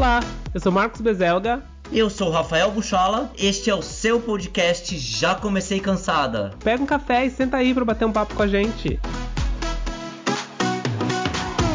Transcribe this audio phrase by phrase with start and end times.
[0.00, 0.20] Olá,
[0.54, 1.62] eu sou Marcos Bezelga.
[1.92, 6.54] Eu sou Rafael Buchola, este é o seu podcast Já Comecei Cansada.
[6.64, 8.98] Pega um café e senta aí para bater um papo com a gente.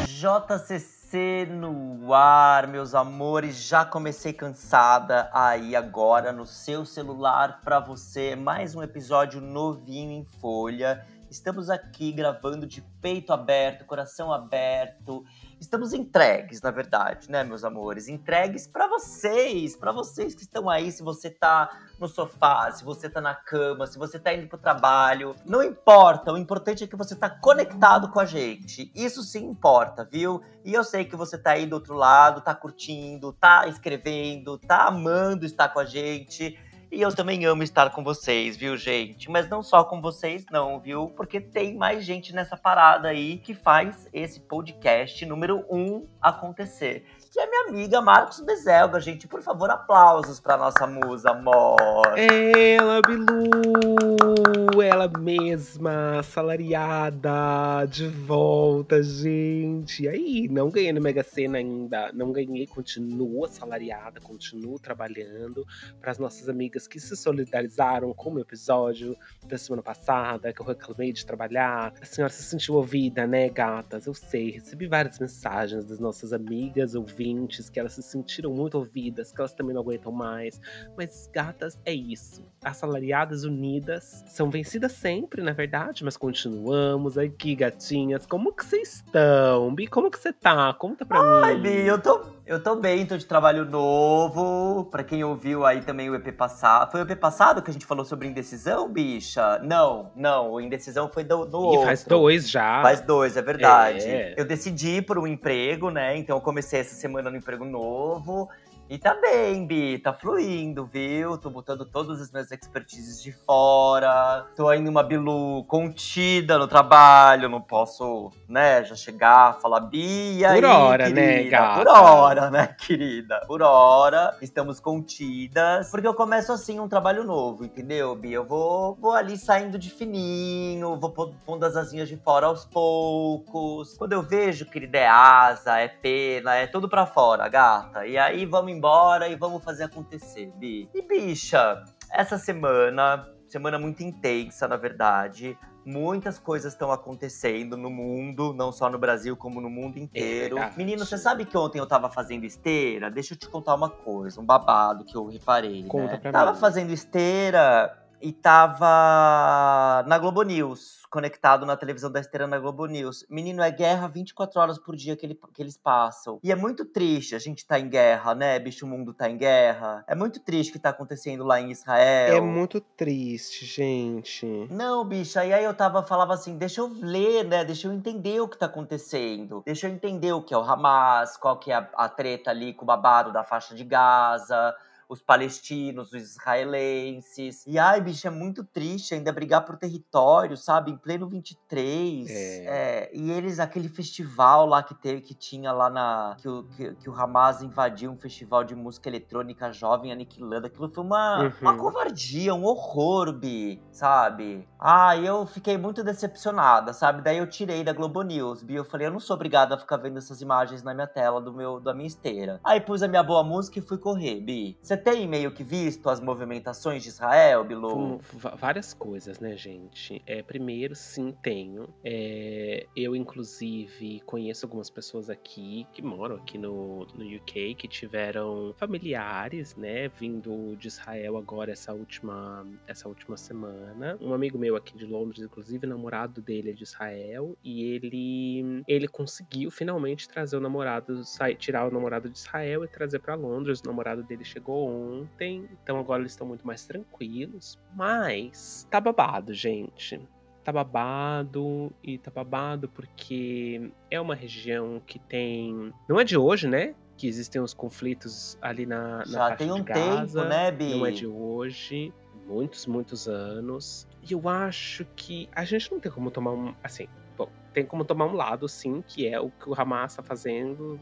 [0.07, 3.63] JCC no ar, meus amores.
[3.63, 8.35] Já comecei cansada aí agora no seu celular para você.
[8.35, 11.05] Mais um episódio novinho em folha.
[11.29, 15.23] Estamos aqui gravando de peito aberto, coração aberto
[15.59, 18.07] estamos entregues, na verdade, né, meus amores?
[18.07, 21.69] Entregues para vocês, para vocês que estão aí, se você tá
[21.99, 26.31] no sofá, se você tá na cama, se você tá indo pro trabalho, não importa,
[26.31, 28.91] o importante é que você tá conectado com a gente.
[28.93, 30.41] Isso sim importa, viu?
[30.63, 34.87] E eu sei que você tá aí do outro lado, tá curtindo, tá escrevendo, tá
[34.87, 36.57] amando estar com a gente.
[36.95, 39.29] E eu também amo estar com vocês, viu, gente?
[39.29, 41.09] Mas não só com vocês, não, viu?
[41.09, 47.39] Porque tem mais gente nessa parada aí que faz esse podcast número um acontecer que
[47.41, 49.27] é minha amiga Marcos Bezelga, gente.
[49.27, 52.13] Por favor, aplausos pra nossa musa, amor.
[52.15, 54.81] Ela, Bilu!
[54.81, 60.03] Ela mesma, salariada, de volta, gente.
[60.03, 62.09] E aí, não ganhei no Mega Sena ainda.
[62.13, 65.67] Não ganhei, continuo assalariada, continuo trabalhando.
[65.99, 69.13] Para as nossas amigas que se solidarizaram com o meu episódio
[69.45, 71.93] da semana passada, que eu reclamei de trabalhar.
[72.01, 74.05] A senhora se sentiu ouvida, né, gatas?
[74.05, 78.77] Eu sei, recebi várias mensagens das nossas amigas ouvindo ouvintes, que elas se sentiram muito
[78.77, 80.61] ouvidas, que elas também não aguentam mais.
[80.95, 82.43] Mas gatas é isso.
[82.63, 88.25] Assalariadas unidas são vencidas sempre, na verdade, mas continuamos aqui, gatinhas.
[88.25, 89.73] Como que vocês estão?
[89.73, 90.73] Bi, como que você tá?
[90.73, 91.67] Conta pra Ai, mim.
[91.67, 94.85] Ai, Bi, eu tô eu tô bem, tô de trabalho novo.
[94.91, 96.91] Pra quem ouviu aí também o EP passado.
[96.91, 99.59] Foi o EP passado que a gente falou sobre indecisão, bicha?
[99.63, 100.51] Não, não.
[100.51, 102.81] O indecisão foi do, e faz dois já.
[102.83, 104.05] Faz dois, é verdade.
[104.05, 104.35] É.
[104.37, 106.15] Eu decidi por um emprego, né?
[106.17, 108.47] Então eu comecei essa semana no emprego novo.
[108.87, 111.39] E tá bem, Bi, tá fluindo, viu?
[111.39, 114.45] Tô botando todas as minhas expertises de fora.
[114.55, 120.45] Tô ainda uma Bilu contida no trabalho, não posso, né, já chegar, falar Bi, e
[120.45, 121.19] aí, Por hora, querida?
[121.19, 121.79] né, gata?
[121.83, 123.41] Por hora, né, querida?
[123.47, 125.89] Por hora, estamos contidas.
[125.89, 128.33] Porque eu começo assim um trabalho novo, entendeu, Bi?
[128.33, 131.09] Eu vou, vou ali saindo de fininho, vou
[131.43, 133.97] pondo as asinhas de fora aos poucos.
[133.97, 138.05] Quando eu vejo, querida, é asa, é pena, é tudo pra fora, gata.
[138.05, 140.89] E aí vamos embora e vamos fazer acontecer, Bi.
[140.93, 145.57] E bicha, essa semana, semana muito intensa, na verdade.
[145.85, 150.57] Muitas coisas estão acontecendo no mundo, não só no Brasil, como no mundo inteiro.
[150.57, 153.11] É Menino, você sabe que ontem eu tava fazendo esteira?
[153.11, 155.83] Deixa eu te contar uma coisa, um babado que eu reparei.
[155.83, 156.17] Conta né?
[156.17, 156.57] pra tava mim.
[156.59, 163.25] fazendo esteira e tava na Globo News, conectado na televisão da esteira na Globo News.
[163.29, 166.39] Menino, é guerra 24 horas por dia que, ele, que eles passam.
[166.43, 168.85] E é muito triste a gente tá em guerra, né, bicho?
[168.85, 170.03] O mundo tá em guerra.
[170.07, 172.37] É muito triste o que tá acontecendo lá em Israel.
[172.37, 174.67] É muito triste, gente.
[174.69, 178.39] Não, bicha, e aí eu tava, falava assim, deixa eu ler, né, deixa eu entender
[178.41, 179.63] o que tá acontecendo.
[179.65, 182.73] Deixa eu entender o que é o Hamas, qual que é a, a treta ali
[182.73, 184.75] com o babado da faixa de Gaza
[185.07, 187.63] os palestinos, os israelenses.
[187.67, 190.91] E ai, bicho, é muito triste ainda brigar por território, sabe?
[190.91, 192.29] Em pleno 23.
[192.29, 192.65] É.
[192.65, 196.35] É, e eles, aquele festival lá que teve, que tinha lá na.
[196.39, 200.67] Que o, que, que o Hamas invadiu um festival de música eletrônica jovem aniquilando.
[200.67, 201.51] Aquilo foi uma, Uhum.
[201.61, 204.67] uma covardia, um horror, Bi, sabe?
[204.79, 207.21] Ah, eu fiquei muito decepcionada, sabe?
[207.21, 208.75] Daí eu tirei da Globo News, Bi.
[208.75, 211.53] Eu falei, eu não sou obrigada a ficar vendo essas imagens na minha tela do
[211.53, 212.59] meu, da minha esteira.
[212.63, 214.77] Aí pus a minha boa música e fui correr, Bi.
[214.81, 218.19] Você tem meio que visto as movimentações de Israel, Bilu?
[218.57, 220.21] Várias coisas, né, gente?
[220.25, 221.87] É, primeiro, sim, tenho.
[222.03, 228.73] É, eu, inclusive, conheço algumas pessoas aqui que moram aqui no, no UK que tiveram
[228.77, 234.17] familiares, né, vindo de Israel agora essa última, essa última semana.
[234.21, 239.07] Um amigo meu aqui de Londres, inclusive, namorado dele é de Israel e ele ele
[239.07, 241.21] conseguiu finalmente trazer o namorado,
[241.57, 243.79] tirar o namorado de Israel e trazer para Londres.
[243.79, 247.79] O namorado dele chegou ontem, então agora eles estão muito mais tranquilos.
[247.95, 250.19] Mas tá babado, gente.
[250.63, 255.93] Tá babado e tá babado porque é uma região que tem.
[256.09, 256.95] Não é de hoje, né?
[257.17, 260.39] Que existem os conflitos ali na, na Já tem um de Gaza.
[260.41, 260.95] tempo, né, Bi?
[260.95, 262.13] Não é de hoje.
[262.47, 264.07] Muitos, muitos anos.
[264.27, 266.73] E eu acho que a gente não tem como tomar um.
[266.83, 267.07] Assim,
[267.37, 270.99] bom, tem como tomar um lado, sim, que é o que o Hamas tá fazendo.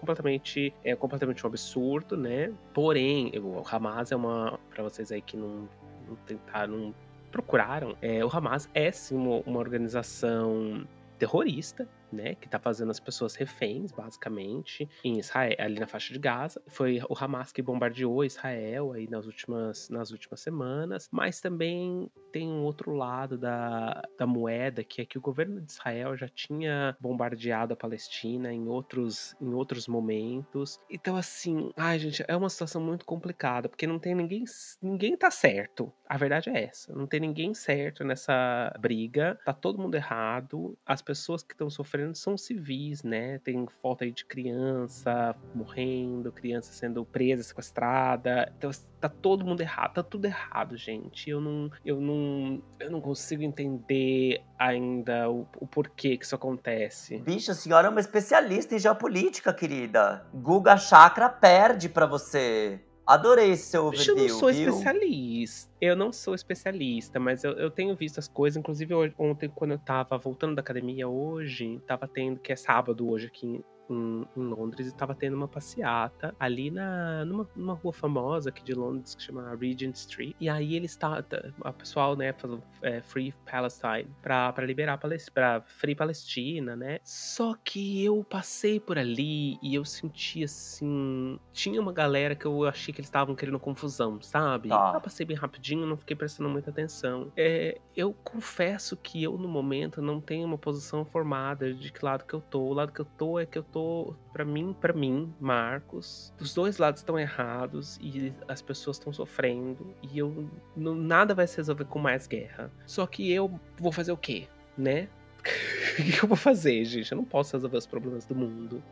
[0.00, 2.50] Completamente, é completamente um absurdo, né?
[2.72, 4.58] Porém, o Hamas é uma.
[4.70, 5.68] Pra vocês aí que não,
[6.08, 6.94] não tentaram.
[7.30, 7.94] Procuraram.
[8.00, 10.86] É, o Hamas é sim uma, uma organização
[11.18, 16.18] terrorista, né, que tá fazendo as pessoas reféns, basicamente, em Israel, ali na faixa de
[16.18, 16.62] Gaza.
[16.68, 22.48] Foi o Hamas que bombardeou Israel aí nas últimas, nas últimas semanas, mas também tem
[22.48, 26.96] um outro lado da, da moeda, que é que o governo de Israel já tinha
[27.00, 30.78] bombardeado a Palestina em outros, em outros momentos.
[30.88, 34.44] Então, assim, ai, gente, é uma situação muito complicada, porque não tem ninguém,
[34.80, 35.92] ninguém tá certo.
[36.08, 41.02] A verdade é essa, não tem ninguém certo nessa briga, tá todo mundo errado, as
[41.02, 43.38] pessoas que estão sofrendo sofrendo são civis, né?
[43.38, 48.52] Tem foto aí de criança morrendo, criança sendo presa, sequestrada.
[48.56, 48.70] Então
[49.00, 51.28] tá todo mundo errado, tá tudo errado, gente.
[51.28, 57.18] Eu não, eu não, eu não consigo entender ainda o, o porquê que isso acontece.
[57.18, 60.26] Bicha, a senhora é uma especialista em geopolítica, querida.
[60.34, 62.80] Guga Chakra perde para você.
[63.10, 64.68] Adorei esse seu overview, Eu não sou viu?
[64.68, 65.72] especialista.
[65.80, 68.56] Eu não sou especialista, mas eu, eu, tenho visto as coisas.
[68.56, 73.26] Inclusive, ontem, quando eu tava voltando da academia hoje, tava tendo, que é sábado hoje
[73.26, 78.50] aqui em, em Londres e estava tendo uma passeata ali na, numa, numa, rua famosa
[78.50, 80.34] aqui de Londres que chama Regent Street.
[80.40, 81.24] E aí eles estavam,
[81.64, 86.98] o pessoal, né, falando é, Free Palestine pra, pra liberar pra Free Palestina, né?
[87.02, 91.38] Só que eu passei por ali e eu senti assim.
[91.52, 94.68] Tinha uma galera que eu achei que eles estavam querendo confusão, sabe?
[94.68, 94.92] Tá.
[94.94, 97.32] Eu passei bem rapidinho, não fiquei prestando muita atenção.
[97.36, 102.24] É, eu confesso que eu, no momento, não tenho uma posição formada de que lado
[102.24, 102.60] que eu tô.
[102.60, 106.34] O lado que eu tô é que eu tô tô, para mim, para mim, Marcos,
[106.38, 111.46] os dois lados estão errados e as pessoas estão sofrendo e eu não, nada vai
[111.46, 112.70] se resolver com mais guerra.
[112.86, 114.46] Só que eu vou fazer o quê,
[114.76, 115.08] né?
[115.98, 117.10] o que eu vou fazer, gente?
[117.10, 118.82] Eu não posso resolver os problemas do mundo.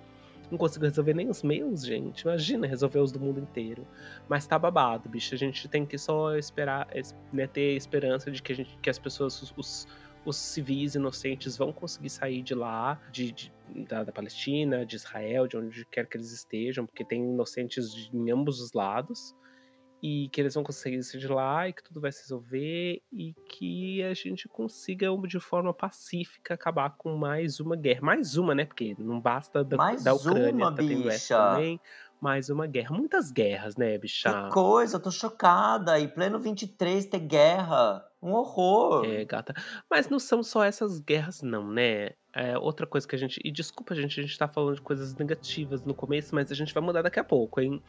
[0.50, 2.23] Não consigo resolver nem os meus, gente.
[2.23, 3.87] Imagina resolver os do mundo inteiro.
[4.26, 5.35] Mas tá babado, bicho.
[5.35, 6.88] A gente tem que só esperar,
[7.31, 9.87] né, ter esperança de que, a gente, que as pessoas, os,
[10.25, 13.52] os civis inocentes vão conseguir sair de lá, de, de
[13.88, 18.17] da, da, Palestina, de Israel, de onde quer que eles estejam, porque tem inocentes de,
[18.17, 19.35] em ambos os lados,
[20.03, 23.35] e que eles vão conseguir sair de lá e que tudo vai se resolver e
[23.49, 28.00] que a gente consiga de forma pacífica acabar com mais uma guerra.
[28.03, 28.65] Mais uma, né?
[28.65, 31.81] Porque não basta da, mais da Ucrânia, uma, tá tendo essa também
[32.21, 32.94] mais uma guerra.
[32.94, 34.44] Muitas guerras, né, bicha?
[34.44, 35.99] Que coisa, eu tô chocada.
[35.99, 38.05] E pleno 23 ter guerra.
[38.20, 39.05] Um horror.
[39.05, 39.55] É, gata.
[39.88, 42.11] Mas não são só essas guerras, não, né?
[42.35, 43.41] É outra coisa que a gente.
[43.44, 46.75] E desculpa, gente, a gente tá falando de coisas negativas no começo, mas a gente
[46.75, 47.82] vai mudar daqui a pouco, hein?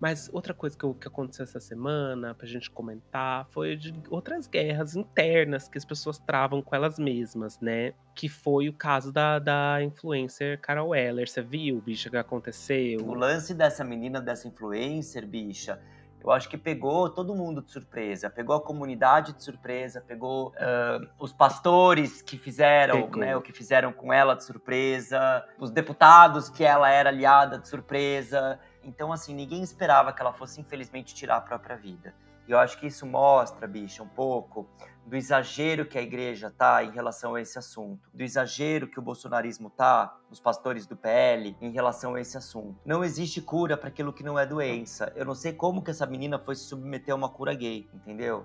[0.00, 4.96] Mas outra coisa que, que aconteceu essa semana, pra gente comentar, foi de outras guerras
[4.96, 7.94] internas que as pessoas travam com elas mesmas, né?
[8.14, 11.28] Que foi o caso da, da influencer Carol Weller.
[11.28, 13.00] Você viu, bicha, que aconteceu?
[13.00, 15.80] O lance dessa menina, dessa influencer, bicha
[16.26, 21.08] eu acho que pegou todo mundo de surpresa, pegou a comunidade de surpresa, pegou uh,
[21.18, 26.64] os pastores que fizeram, né, o que fizeram com ela de surpresa, os deputados que
[26.64, 28.58] ela era aliada de surpresa.
[28.82, 32.12] Então, assim, ninguém esperava que ela fosse, infelizmente, tirar a própria vida.
[32.48, 34.68] E eu acho que isso mostra, bicha, um pouco
[35.06, 39.02] do exagero que a igreja tá em relação a esse assunto, do exagero que o
[39.02, 42.76] bolsonarismo tá, os pastores do PL, em relação a esse assunto.
[42.84, 45.12] Não existe cura para aquilo que não é doença.
[45.14, 48.44] Eu não sei como que essa menina foi se submeter a uma cura gay, entendeu?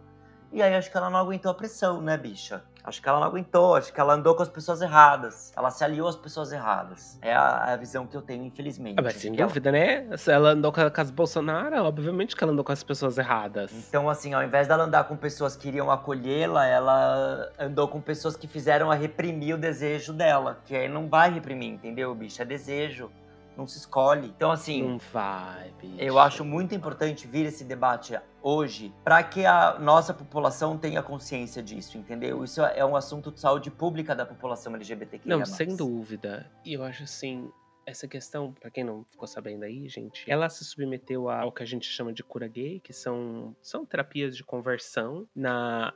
[0.51, 2.63] E aí acho que ela não aguentou a pressão, né, bicha?
[2.83, 5.54] Acho que ela não aguentou, acho que ela andou com as pessoas erradas.
[5.56, 7.19] Ela se aliou às pessoas erradas.
[7.22, 8.95] É a, a visão que eu tenho, infelizmente.
[9.00, 9.77] Ah, mas sem dúvida, ela...
[9.77, 10.17] né?
[10.17, 13.72] Se ela andou com, com as Bolsonaro, obviamente que ela andou com as pessoas erradas.
[13.72, 18.36] Então, assim, ao invés dela andar com pessoas que iriam acolhê-la, ela andou com pessoas
[18.36, 20.60] que fizeram a reprimir o desejo dela.
[20.65, 22.41] Que aí não vai reprimir, entendeu, bicho?
[22.41, 23.12] É desejo
[23.58, 24.27] não se escolhe.
[24.27, 24.84] Então, assim.
[24.84, 25.96] Não vai, bicho.
[25.98, 31.62] Eu acho muito importante vir esse debate hoje para que a nossa população tenha consciência
[31.62, 32.43] disso, entendeu?
[32.43, 35.27] Isso é um assunto de saúde pública da população LGBTQ.
[35.27, 36.50] Não, sem dúvida.
[36.65, 37.51] E eu acho assim.
[37.84, 41.65] Essa questão, para quem não ficou sabendo aí, gente, ela se submeteu ao que a
[41.65, 45.91] gente chama de cura gay, que são, são terapias de conversão na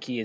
[0.00, 0.20] que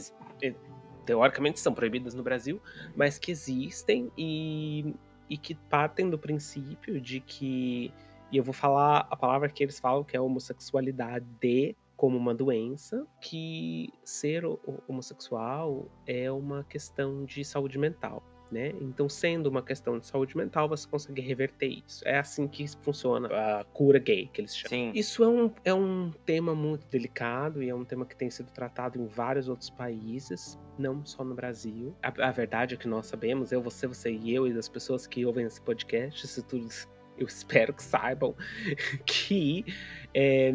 [1.05, 2.61] teoricamente são proibidas no Brasil,
[2.95, 4.93] mas que existem e
[5.29, 7.93] e que partem do princípio de que.
[8.31, 13.05] E eu vou falar a palavra que eles falam, que é homossexualidade como uma doença,
[13.19, 14.43] que ser
[14.87, 18.23] homossexual é uma questão de saúde mental.
[18.51, 18.73] Né?
[18.81, 22.01] Então, sendo uma questão de saúde mental, você consegue reverter isso.
[22.07, 24.69] É assim que funciona a cura gay, que eles chamam.
[24.69, 24.91] Sim.
[24.95, 28.51] Isso é um, é um tema muito delicado e é um tema que tem sido
[28.51, 31.95] tratado em vários outros países, não só no Brasil.
[32.01, 35.05] A, a verdade é que nós sabemos, eu, você, você e eu, e as pessoas
[35.05, 36.67] que ouvem esse podcast, isso tudo
[37.19, 38.33] eu espero que saibam,
[39.05, 39.63] que
[40.11, 40.51] é,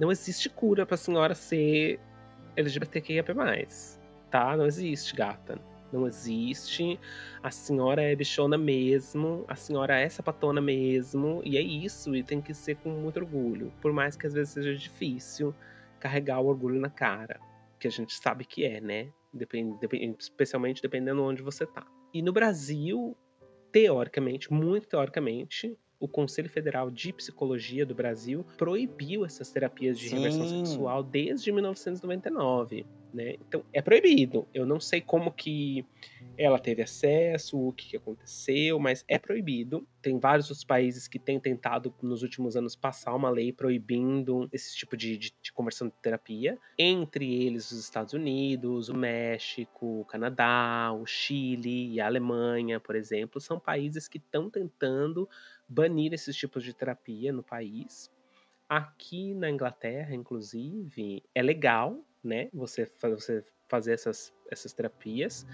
[0.00, 2.00] não existe cura para a senhora ser
[2.56, 3.24] LGBTQIA+.
[4.30, 4.56] Tá?
[4.56, 5.60] Não existe, gata
[5.94, 6.98] Não existe.
[7.40, 12.40] A senhora é bichona mesmo, a senhora é sapatona mesmo, e é isso, e tem
[12.40, 13.72] que ser com muito orgulho.
[13.80, 15.54] Por mais que às vezes seja difícil
[16.00, 17.38] carregar o orgulho na cara,
[17.78, 19.12] que a gente sabe que é, né?
[19.32, 21.86] Depende, depende, especialmente dependendo onde você tá.
[22.12, 23.16] E no Brasil,
[23.70, 30.16] teoricamente, muito teoricamente, o Conselho Federal de Psicologia do Brasil proibiu essas terapias de Sim.
[30.16, 32.84] reversão sexual desde 1999
[33.14, 33.36] né?
[33.46, 34.46] Então é proibido.
[34.52, 35.86] Eu não sei como que
[36.36, 39.86] ela teve acesso, o que, aconteceu, mas é proibido.
[40.02, 44.76] Tem vários outros países que têm tentado nos últimos anos passar uma lei proibindo esse
[44.76, 46.58] tipo de, de, de conversão de terapia.
[46.76, 52.96] Entre eles os Estados Unidos, o México, o Canadá, o Chile e a Alemanha, por
[52.96, 55.28] exemplo, são países que estão tentando
[55.68, 58.10] banir esses tipos de terapia no país.
[58.68, 62.48] Aqui na Inglaterra, inclusive, é legal, né?
[62.52, 65.46] Você, você fazer essas, essas terapias.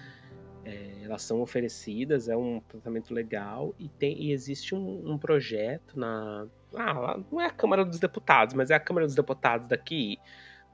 [0.65, 5.99] É, elas são oferecidas, é um tratamento legal e, tem, e existe um, um projeto
[5.99, 6.47] na.
[6.75, 10.19] Ah, não é a Câmara dos Deputados, mas é a Câmara dos Deputados daqui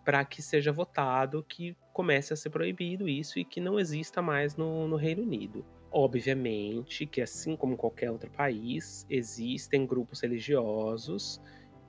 [0.04, 4.56] para que seja votado que comece a ser proibido isso e que não exista mais
[4.56, 5.64] no, no Reino Unido.
[5.90, 11.40] Obviamente que, assim como qualquer outro país, existem grupos religiosos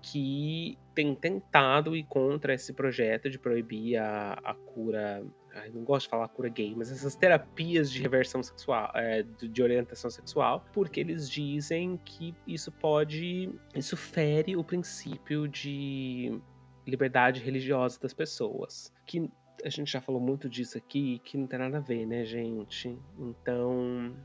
[0.01, 5.25] que tem tentado ir contra esse projeto de proibir a, a cura.
[5.53, 9.63] Ai, não gosto de falar cura gay, mas essas terapias de reversão sexual, é, de
[9.63, 13.53] orientação sexual, porque eles dizem que isso pode.
[13.75, 16.39] Isso fere o princípio de
[16.85, 18.93] liberdade religiosa das pessoas.
[19.05, 19.29] Que
[19.63, 22.97] a gente já falou muito disso aqui, que não tem nada a ver, né, gente?
[23.17, 24.15] Então,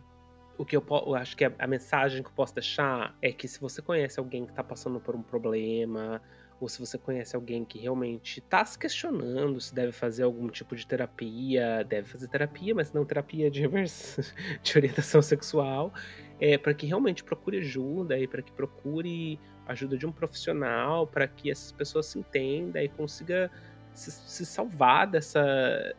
[0.59, 3.49] o que eu, eu acho que a, a, mensagem que eu posso deixar é que
[3.49, 6.21] se você conhece alguém que está passando por um problema,
[6.61, 10.77] ou se você conhece alguém que realmente está se questionando se deve fazer algum tipo
[10.77, 13.63] de terapia, deve fazer terapia, mas não terapia de,
[14.63, 15.93] de orientação sexual,
[16.41, 21.27] é para que realmente procure ajuda e para que procure ajuda de um profissional, para
[21.27, 23.51] que essas pessoas se entendam e consiga
[23.95, 25.95] se, se salvar dessa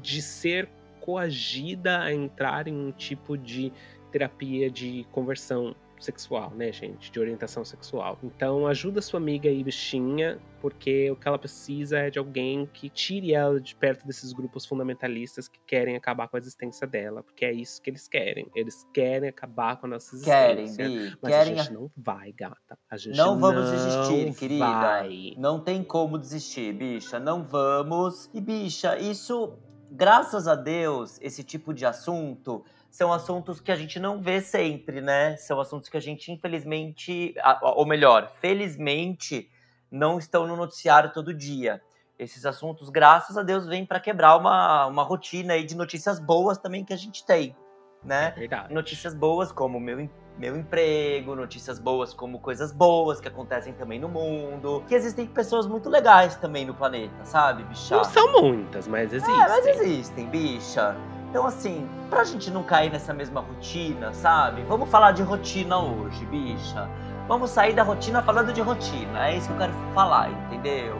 [0.00, 0.68] de ser
[1.00, 3.72] coagida a entrar em um tipo de
[4.10, 7.10] terapia de conversão sexual, né, gente?
[7.10, 8.18] De orientação sexual.
[8.22, 12.88] Então, ajuda sua amiga aí, bichinha, porque o que ela precisa é de alguém que
[12.88, 17.44] tire ela de perto desses grupos fundamentalistas que querem acabar com a existência dela, porque
[17.44, 18.48] é isso que eles querem.
[18.54, 20.76] Eles querem acabar com a nossa existência.
[20.76, 21.52] Querem, Bi, mas querem...
[21.52, 22.78] a gente não vai, gata.
[22.90, 24.66] A gente não vamos não desistir, querida.
[24.66, 25.34] Vai.
[25.36, 27.18] Não tem como desistir, bicha.
[27.18, 28.30] Não vamos.
[28.34, 29.58] E, bicha, isso
[29.90, 35.00] graças a Deus, esse tipo de assunto são assuntos que a gente não vê sempre,
[35.00, 35.36] né?
[35.36, 39.50] São assuntos que a gente, infelizmente, ou melhor, felizmente,
[39.90, 41.80] não estão no noticiário todo dia.
[42.18, 46.56] Esses assuntos, graças a Deus, vêm para quebrar uma, uma rotina aí de notícias boas
[46.56, 47.54] também que a gente tem,
[48.02, 48.32] né?
[48.36, 48.74] É verdade.
[48.74, 50.00] Notícias boas como meu
[50.38, 54.84] meu emprego, notícias boas como coisas boas que acontecem também no mundo.
[54.86, 57.96] Que existem pessoas muito legais também no planeta, sabe, bicha?
[57.96, 59.34] Não são muitas, mas existem.
[59.34, 60.94] É, mas existem, bicha.
[61.36, 64.62] Então, assim, pra gente não cair nessa mesma rotina, sabe?
[64.62, 66.88] Vamos falar de rotina hoje, bicha.
[67.28, 69.28] Vamos sair da rotina falando de rotina.
[69.28, 70.96] É isso que eu quero falar, entendeu?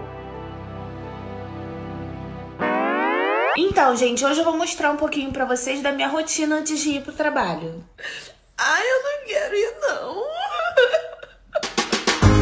[3.57, 6.91] Então, gente, hoje eu vou mostrar um pouquinho para vocês da minha rotina antes de
[6.91, 7.83] ir pro trabalho.
[8.59, 10.23] Ai, eu não quero ir, não.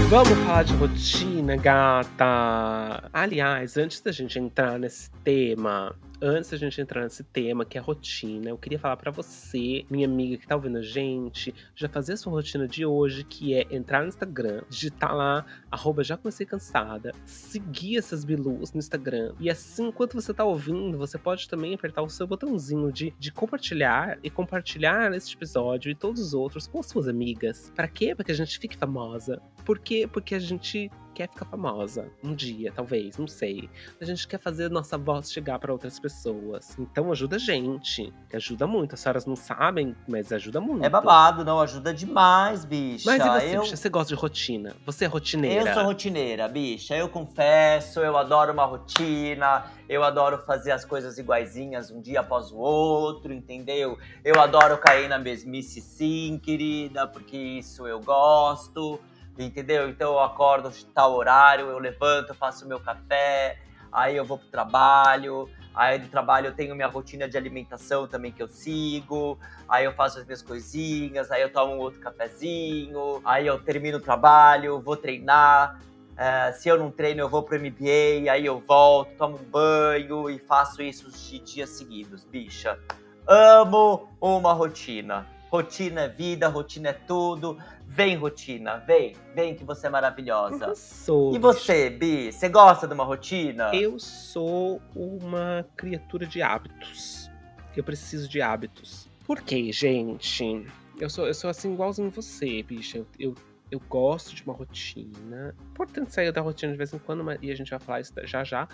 [0.08, 3.08] Vamos falar de rotina, gata.
[3.12, 7.80] Aliás, antes da gente entrar nesse tema, antes da gente entrar nesse tema, que é
[7.80, 12.14] rotina, eu queria falar para você, minha amiga que tá ouvindo a gente, já fazer
[12.14, 16.46] a sua rotina de hoje, que é entrar no Instagram, digitar lá, arroba já comecei
[16.46, 19.34] cansada, seguir essas bilus no Instagram.
[19.40, 23.32] E assim, enquanto você tá ouvindo, você pode também apertar o seu botãozinho de, de
[23.32, 27.72] compartilhar e compartilhar este episódio e todos os outros com as suas amigas.
[27.74, 28.14] Para quê?
[28.14, 29.40] Para que a gente fique famosa.
[29.64, 30.08] Por quê?
[30.10, 33.70] Porque a gente quer ficar famosa um dia, talvez, não sei.
[34.00, 36.76] A gente quer fazer nossa voz chegar para outras pessoas.
[36.78, 38.94] Então ajuda a gente, que ajuda muito.
[38.94, 40.84] As senhoras não sabem, mas ajuda muito.
[40.84, 43.04] É babado, não, ajuda demais, bicha.
[43.06, 43.62] Mas e você, eu...
[43.62, 44.74] bicha, você gosta de rotina?
[44.84, 45.70] Você é rotineira?
[45.70, 46.96] Eu sou rotineira, bicha.
[46.96, 49.64] Eu confesso, eu adoro uma rotina.
[49.88, 53.98] Eu adoro fazer as coisas iguaizinhas um dia após o outro, entendeu?
[54.24, 58.98] Eu adoro cair na mesmice sim, querida, porque isso eu gosto
[59.38, 59.88] entendeu?
[59.88, 63.58] Então eu acordo tal horário, eu levanto, faço meu café,
[63.92, 68.32] aí eu vou pro trabalho, aí do trabalho eu tenho minha rotina de alimentação também
[68.32, 69.38] que eu sigo,
[69.68, 73.98] aí eu faço as minhas coisinhas, aí eu tomo um outro cafezinho, aí eu termino
[73.98, 75.78] o trabalho, vou treinar,
[76.16, 80.30] É, se eu não treino, eu vou pro MBA, aí eu volto, tomo um banho
[80.30, 82.78] e faço isso de dias seguidos, bicha.
[83.26, 85.26] Amo uma rotina.
[85.50, 87.58] Rotina é vida, rotina é tudo.
[87.86, 90.66] Vem, rotina, vem, vem que você é maravilhosa.
[90.66, 91.34] Eu sou.
[91.34, 93.70] E você, Bi, você gosta de uma rotina?
[93.74, 97.30] Eu sou uma criatura de hábitos.
[97.76, 99.08] Eu preciso de hábitos.
[99.26, 100.66] Por quê, gente?
[101.00, 102.98] Eu sou, eu sou assim igualzinho você, bicha.
[102.98, 103.34] Eu, eu,
[103.70, 105.54] eu gosto de uma rotina.
[105.74, 108.44] Importante sair da rotina de vez em quando, e a gente vai falar isso já
[108.44, 108.68] já.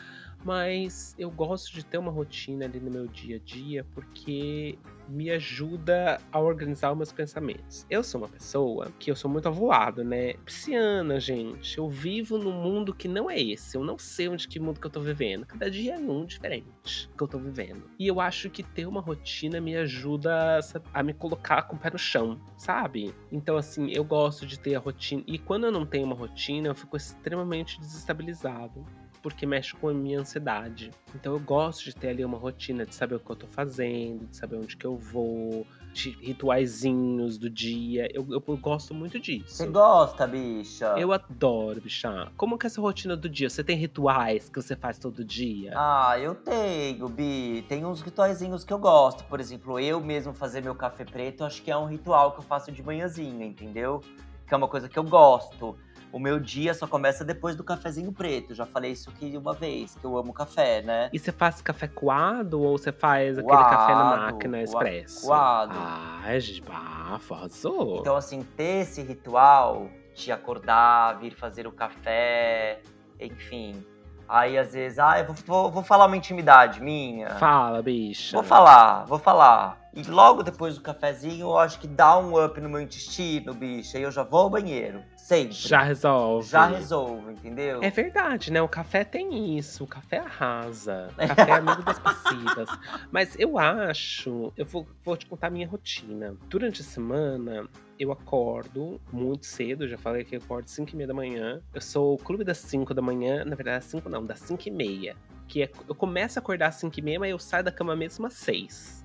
[0.45, 4.78] Mas eu gosto de ter uma rotina ali no meu dia a dia porque
[5.09, 7.85] me ajuda a organizar os meus pensamentos.
[7.90, 10.35] Eu sou uma pessoa que eu sou muito avoado, né?
[10.45, 11.76] Pisciana, gente.
[11.76, 13.76] Eu vivo num mundo que não é esse.
[13.76, 15.45] Eu não sei onde que mundo que eu tô vivendo.
[15.47, 17.83] Cada dia é um diferente que eu tô vivendo.
[17.99, 20.61] E eu acho que ter uma rotina me ajuda
[20.95, 23.12] a me colocar com o pé no chão, sabe?
[23.33, 25.23] Então, assim, eu gosto de ter a rotina.
[25.26, 28.85] E quando eu não tenho uma rotina, eu fico extremamente desestabilizado
[29.23, 30.91] porque mexe com a minha ansiedade.
[31.15, 34.27] Então eu gosto de ter ali uma rotina de saber o que eu tô fazendo,
[34.27, 38.09] de saber onde que eu vou, de rituaizinhos do dia.
[38.15, 39.57] Eu, eu, eu gosto muito disso.
[39.57, 40.95] Você gosta, bicha?
[40.97, 42.31] Eu adoro, bicha.
[42.37, 43.51] Como que é essa rotina do dia?
[43.51, 45.73] Você tem rituais que você faz todo dia?
[45.75, 47.65] Ah, eu tenho, Bi.
[47.69, 49.25] Tem uns rituaizinhos que eu gosto.
[49.25, 52.45] Por exemplo, eu mesmo fazer meu café preto, acho que é um ritual que eu
[52.45, 54.03] faço de manhãzinha, entendeu?
[54.47, 55.77] Que é uma coisa que eu gosto.
[56.12, 58.52] O meu dia só começa depois do cafezinho preto.
[58.55, 61.09] Já falei isso aqui uma vez, que eu amo café, né?
[61.12, 65.26] E você faz café coado ou você faz aquele café na Coado, máquina expresso?
[65.26, 65.75] coado.
[65.76, 67.99] Ai, gente, bafo, arrasou.
[68.00, 72.81] Então, assim, ter esse ritual de acordar, vir fazer o café,
[73.21, 73.85] enfim.
[74.29, 77.31] Aí, às vezes, ah, eu vou, vou, vou falar uma intimidade minha.
[77.37, 78.37] Fala, bicha.
[78.37, 79.80] Vou falar, vou falar.
[79.93, 83.99] E logo depois do cafezinho, eu acho que dá um up no meu intestino, bicha.
[83.99, 85.03] E eu já vou ao banheiro.
[85.17, 85.55] Sempre.
[85.55, 86.49] Já resolve.
[86.49, 87.81] Já resolvo, entendeu?
[87.83, 88.61] É verdade, né?
[88.63, 89.85] O café tem isso.
[89.85, 91.09] O café arrasa.
[91.21, 92.69] O café é amigo das passivas.
[93.11, 94.53] Mas eu acho.
[94.57, 96.37] Eu vou, vou te contar a minha rotina.
[96.49, 97.69] Durante a semana,
[97.99, 99.87] eu acordo muito cedo.
[99.87, 101.61] Já falei que eu acordo 5 e meia da manhã.
[101.75, 103.45] Eu sou o clube das 5 da manhã.
[103.45, 105.17] Na verdade, 5 não, das 5 e meia.
[105.47, 107.95] Que é, eu começo a acordar às 5 e meia, mas eu saio da cama
[107.95, 109.00] mesmo às 6.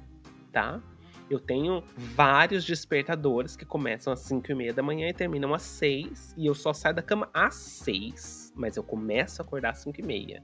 [0.55, 0.81] Tá?
[1.29, 5.63] Eu tenho vários despertadores que começam às 5 e meia da manhã e terminam às
[5.63, 6.33] 6.
[6.37, 8.53] E eu só saio da cama às 6.
[8.55, 10.41] Mas eu começo a acordar às 5 e meia.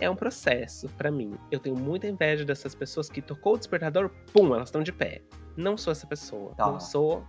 [0.00, 1.36] É um processo pra mim.
[1.48, 5.22] Eu tenho muita inveja dessas pessoas que tocou o despertador, pum, elas estão de pé.
[5.56, 6.56] Não sou essa pessoa.
[6.56, 6.66] Tá.
[6.66, 7.24] Não sou.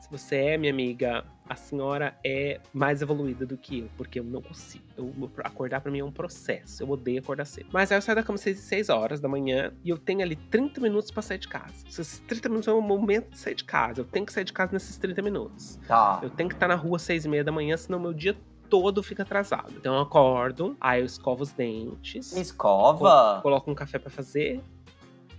[0.00, 4.24] Se você é minha amiga, a senhora é mais evoluída do que eu, porque eu
[4.24, 4.84] não consigo.
[4.96, 6.82] Eu, acordar pra mim é um processo.
[6.82, 7.68] Eu odeio acordar cedo.
[7.72, 10.22] Mas aí eu saio da cama às 6, 6 horas da manhã e eu tenho
[10.22, 11.86] ali 30 minutos pra sair de casa.
[11.88, 14.00] Esses 30 minutos é o momento de sair de casa.
[14.00, 15.78] Eu tenho que sair de casa nesses 30 minutos.
[15.86, 16.20] Tá.
[16.22, 18.36] Eu tenho que estar na rua às 6 e meia da manhã, senão meu dia
[18.68, 19.72] todo fica atrasado.
[19.76, 22.36] Então eu acordo, aí eu escovo os dentes.
[22.36, 23.40] Escova?
[23.42, 24.60] Coloco um café pra fazer.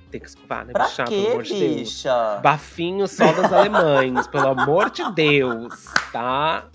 [0.09, 1.03] Tem que escovar, né, Pra bicha?
[1.05, 1.75] Pelo amor de Deus.
[1.75, 2.39] bicha?
[2.41, 6.65] Bafinho só das alemães, pelo amor de Deus, tá?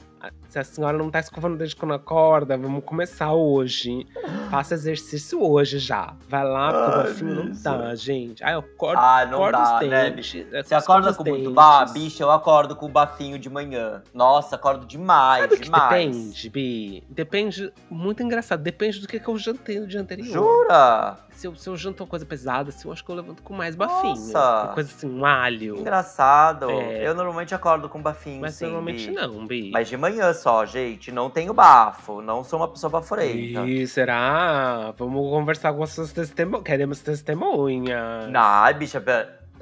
[0.53, 4.07] Se a senhora não tá escovando desde quando acorda, vamos começar hoje.
[4.51, 6.15] Faça exercício hoje já.
[6.29, 8.45] Vai lá, porque o Ai, bafinho não dá, gente.
[8.45, 10.47] Aí eu acordo, Ah, não acordo dá, né, dentes.
[10.51, 14.03] Você acorda com muito bar, bicha, eu acordo com bafinho de manhã.
[14.13, 15.89] Nossa, acordo demais, Sabe o que demais.
[15.89, 17.05] depende, Bi?
[17.09, 20.27] Depende, muito engraçado, depende do que, que eu jantei no dia anterior.
[20.35, 21.17] Jura?
[21.31, 23.55] Se eu, se eu janto uma coisa pesada, assim, eu acho que eu levanto com
[23.55, 24.11] mais bafinho.
[24.11, 24.65] Nossa.
[24.65, 25.79] Uma coisa assim, um alho.
[25.79, 26.71] Engraçado.
[26.71, 27.09] É.
[27.09, 29.15] Eu normalmente acordo com bafinho, Mas sim, normalmente Bi.
[29.15, 29.71] não, Bi.
[29.73, 31.13] Mas de manhã só, gente.
[31.13, 32.21] Não tenho bafo.
[32.21, 33.61] Não sou uma pessoa baforenta.
[33.61, 34.93] Ih, será?
[34.99, 36.65] Vamos conversar com as suas testemunhas.
[36.65, 38.31] Queremos testemunhas.
[38.35, 39.01] Ai, bicha.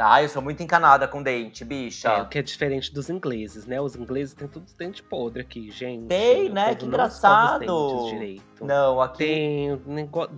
[0.01, 2.09] Ai, eu sou muito encanada com dente, bicha.
[2.09, 3.81] É, o que é diferente dos ingleses, né?
[3.81, 6.07] Os ingleses têm tudo dente podre aqui, gente.
[6.07, 6.75] Tem, né?
[6.75, 7.61] Que não os engraçado.
[7.61, 8.51] dentes direito.
[8.65, 9.19] Não, aqui.
[9.19, 9.81] Tem.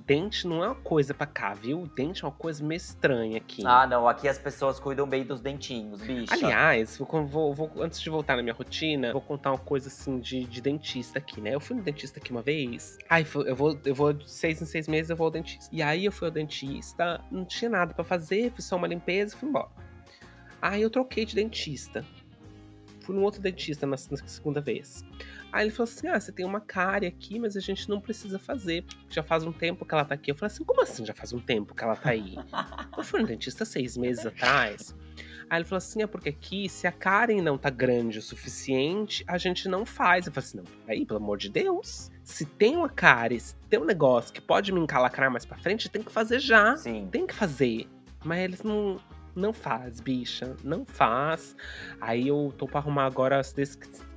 [0.07, 1.89] Dente não é uma coisa pra cá, viu?
[1.95, 3.63] Dente é uma coisa meio estranha aqui.
[3.67, 4.09] Ah, não.
[4.09, 6.33] Aqui as pessoas cuidam bem dos dentinhos, bicha.
[6.35, 10.19] Aliás, vou, vou- vou- antes de voltar na minha rotina, vou contar uma coisa assim
[10.19, 11.55] de, de dentista aqui, né?
[11.55, 12.97] Eu fui no dentista aqui uma vez.
[13.09, 15.69] Ai, eu vou, eu vou de seis em seis meses eu vou ao dentista.
[15.73, 19.37] E aí eu fui ao dentista, não tinha nada pra fazer, fiz só uma limpeza
[19.37, 19.71] fui embora.
[20.61, 22.05] Aí eu troquei de dentista.
[23.01, 25.05] Fui num outro dentista na, na segunda vez.
[25.53, 28.39] Aí ele falou assim: Ah, você tem uma cárie aqui, mas a gente não precisa
[28.39, 28.85] fazer.
[29.11, 30.31] Já faz um tempo que ela tá aqui.
[30.31, 32.37] Eu falei assim: Como assim já faz um tempo que ela tá aí?
[32.97, 34.95] eu fui no dentista seis meses atrás.
[35.51, 39.23] Aí ele falou assim: é porque aqui, se a Karen não tá grande o suficiente,
[39.27, 40.27] a gente não faz.
[40.27, 42.11] Eu falei assim: não, peraí, pelo amor de Deus.
[42.25, 45.91] Se tem uma Karen, se tem um negócio que pode me encalacrar mais pra frente,
[45.91, 46.75] tem que fazer já.
[46.77, 47.07] Sim.
[47.13, 47.87] Tem que fazer.
[48.25, 48.99] Mas eles não.
[49.35, 50.57] Não faz, bicha.
[50.63, 51.57] Não faz.
[52.01, 53.55] Aí eu tô pra arrumar agora, se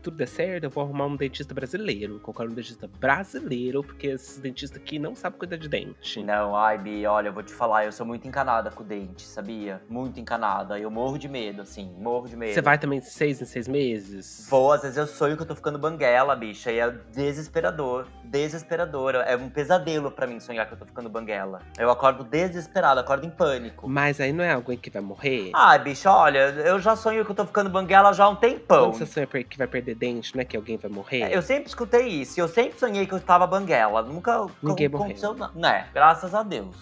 [0.05, 2.19] tudo der certo, eu vou arrumar um dentista brasileiro.
[2.19, 6.21] Colocar um dentista brasileiro, porque esses dentistas aqui não sabem cuidar de dente.
[6.23, 9.23] Não, ai, Bi, olha, eu vou te falar, eu sou muito encanada com o dente,
[9.23, 9.81] sabia?
[9.89, 10.77] Muito encanada.
[10.77, 12.53] Eu morro de medo, assim, morro de medo.
[12.53, 14.45] Você vai também seis em seis meses?
[14.47, 18.05] Vou, às vezes eu sonho que eu tô ficando banguela, bicha, e é desesperador.
[18.23, 19.15] Desesperador.
[19.15, 21.61] É um pesadelo para mim sonhar que eu tô ficando banguela.
[21.79, 23.89] Eu acordo desesperado, acordo em pânico.
[23.89, 25.49] Mas aí não é alguém que vai morrer?
[25.55, 28.91] Ai, bicha, olha, eu já sonho que eu tô ficando banguela já há um tempão.
[28.91, 31.21] Quando você sonha que vai perder dente, não é que alguém vai morrer?
[31.21, 32.39] É, eu sempre escutei isso.
[32.39, 34.01] Eu sempre sonhei que eu tava banguela.
[34.01, 35.53] Nunca Ninguém aconteceu nada.
[35.55, 35.87] Né?
[35.93, 36.75] Graças a Deus.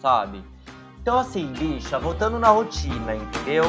[0.00, 0.42] Sabe?
[1.00, 3.64] Então, assim, bicha, voltando na rotina, entendeu?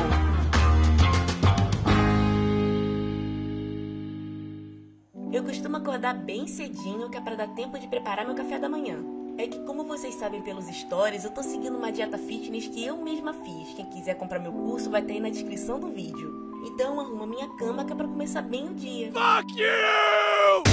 [5.32, 8.68] Eu costumo acordar bem cedinho, que é pra dar tempo de preparar meu café da
[8.68, 8.98] manhã.
[9.38, 12.98] É que, como vocês sabem pelos stories, eu tô seguindo uma dieta fitness que eu
[12.98, 13.74] mesma fiz.
[13.74, 16.49] Quem quiser comprar meu curso vai ter aí na descrição do vídeo.
[16.66, 19.12] Então arruma minha cama que é pra começar bem o dia.
[19.12, 20.64] Fuck you!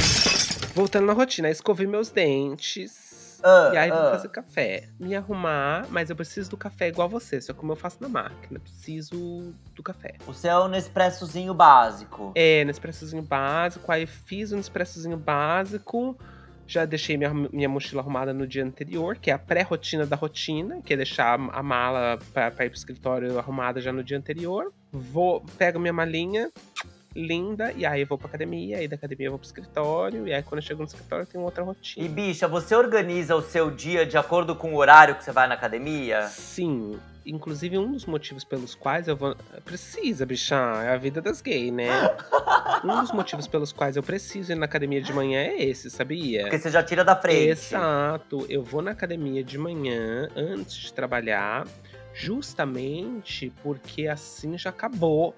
[0.75, 3.41] Voltando na rotina, escovei meus dentes.
[3.41, 3.95] Uh, e aí uh.
[3.95, 4.89] vou fazer café.
[4.99, 8.59] Me arrumar, mas eu preciso do café igual você, só como eu faço na máquina.
[8.59, 10.15] Preciso do café.
[10.27, 12.33] O seu é o Nespressozinho básico.
[12.35, 13.91] É, Nespressozinho básico.
[13.91, 16.19] Aí fiz o Nespressozinho básico.
[16.67, 20.83] Já deixei minha, minha mochila arrumada no dia anterior, que é a pré-rotina da rotina,
[20.83, 24.73] que é deixar a mala para ir pro escritório arrumada já no dia anterior.
[24.97, 26.51] Vou, pego minha malinha,
[27.15, 30.33] linda, e aí eu vou pra academia, aí da academia eu vou pro escritório, e
[30.33, 32.05] aí quando eu chego no escritório eu tenho outra rotina.
[32.05, 35.47] E bicha, você organiza o seu dia de acordo com o horário que você vai
[35.47, 36.23] na academia?
[36.29, 36.99] Sim.
[37.25, 39.35] Inclusive, um dos motivos pelos quais eu vou.
[39.65, 41.89] Precisa, bichar, é a vida das gays, né?
[42.85, 46.43] um dos motivos pelos quais eu preciso ir na academia de manhã é esse, sabia?
[46.43, 47.49] Porque você já tira da frente.
[47.49, 48.47] Exato.
[48.49, 51.67] Eu vou na academia de manhã antes de trabalhar,
[52.17, 55.35] justamente porque assim já acabou.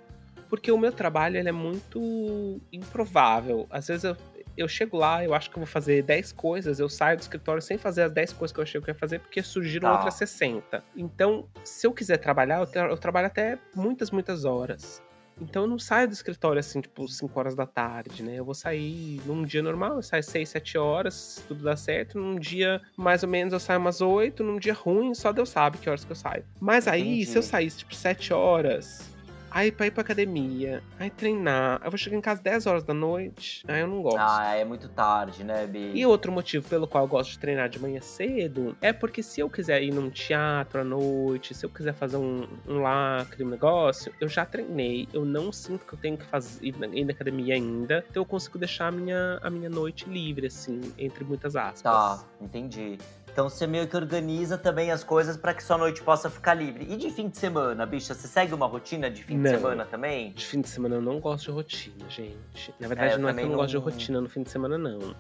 [0.48, 3.66] Porque o meu trabalho ele é muito improvável.
[3.70, 4.16] Às vezes eu,
[4.56, 7.60] eu chego lá, eu acho que eu vou fazer 10 coisas, eu saio do escritório
[7.60, 9.92] sem fazer as 10 coisas que eu achei que eu ia fazer, porque surgiram Tá.
[9.92, 10.82] outras 60.
[10.96, 15.02] Então, se eu quiser trabalhar, eu, tra- eu trabalho até muitas, muitas horas.
[15.40, 18.36] Então eu não saio do escritório assim, tipo, 5 horas da tarde, né?
[18.36, 22.18] Eu vou sair num dia normal, eu saio 6, 7 horas, se tudo dá certo.
[22.18, 24.42] Num dia, mais ou menos, eu saio umas 8.
[24.42, 26.44] Num dia ruim, só Deus sabe que horas que eu saio.
[26.60, 27.26] Mas aí, Entendi.
[27.26, 29.08] se eu saísse, tipo, 7 horas,
[29.50, 32.94] aí pra ir pra academia, aí treinar, eu vou chegar em casa 10 horas da
[32.94, 34.18] noite, aí eu não gosto.
[34.20, 35.92] Ah, é muito tarde, né, Bi?
[35.94, 39.40] E outro motivo pelo qual eu gosto de treinar de manhã cedo é porque se
[39.40, 43.48] eu quiser ir num teatro à noite, se eu quiser fazer um, um lacre, um
[43.48, 47.04] negócio, eu já treinei, eu não sinto que eu tenho que fazer, ir, na, ir
[47.04, 51.24] na academia ainda, então eu consigo deixar a minha, a minha noite livre, assim, entre
[51.24, 51.82] muitas aspas.
[51.82, 52.98] Tá, entendi.
[53.38, 56.84] Então você meio que organiza também as coisas pra que sua noite possa ficar livre.
[56.92, 59.50] E de fim de semana, bicha, você segue uma rotina de fim de Não.
[59.52, 60.32] semana também?
[60.32, 62.74] De fim de semana eu não gosto de rotina, gente.
[62.80, 64.42] Na É, verdade, eu não é que eu não gosto de não- rotina no fim
[64.42, 65.14] de semana, não.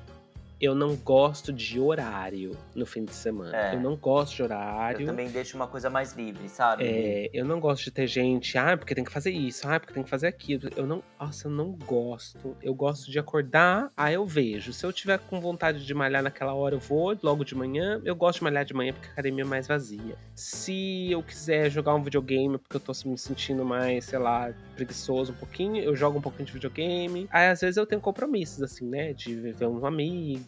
[0.60, 3.56] Eu não gosto de horário no fim de semana.
[3.56, 3.74] É.
[3.74, 5.06] Eu não gosto de Eu horário.
[5.06, 6.84] também deixo uma coisa mais livre, sabe?
[6.84, 9.94] É, eu não gosto de ter gente, ah, porque tem que fazer isso, ah, porque
[9.94, 10.68] tem que fazer aquilo.
[10.76, 12.56] Eu não, nossa, eu não gosto.
[12.62, 14.72] Eu gosto de acordar, aí eu vejo.
[14.72, 18.00] Se eu tiver com vontade de malhar naquela hora, eu vou logo de manhã.
[18.04, 20.16] Eu gosto de malhar de manhã porque a academia é mais vazia.
[20.34, 25.32] Se eu quiser jogar um videogame porque eu tô me sentindo mais, sei lá, preguiçoso
[25.32, 27.28] um pouquinho, eu jogo um pouquinho de videogame.
[27.30, 29.12] Aí às vezes eu tenho compromissos, assim, né?
[29.12, 30.47] De ver um amigo,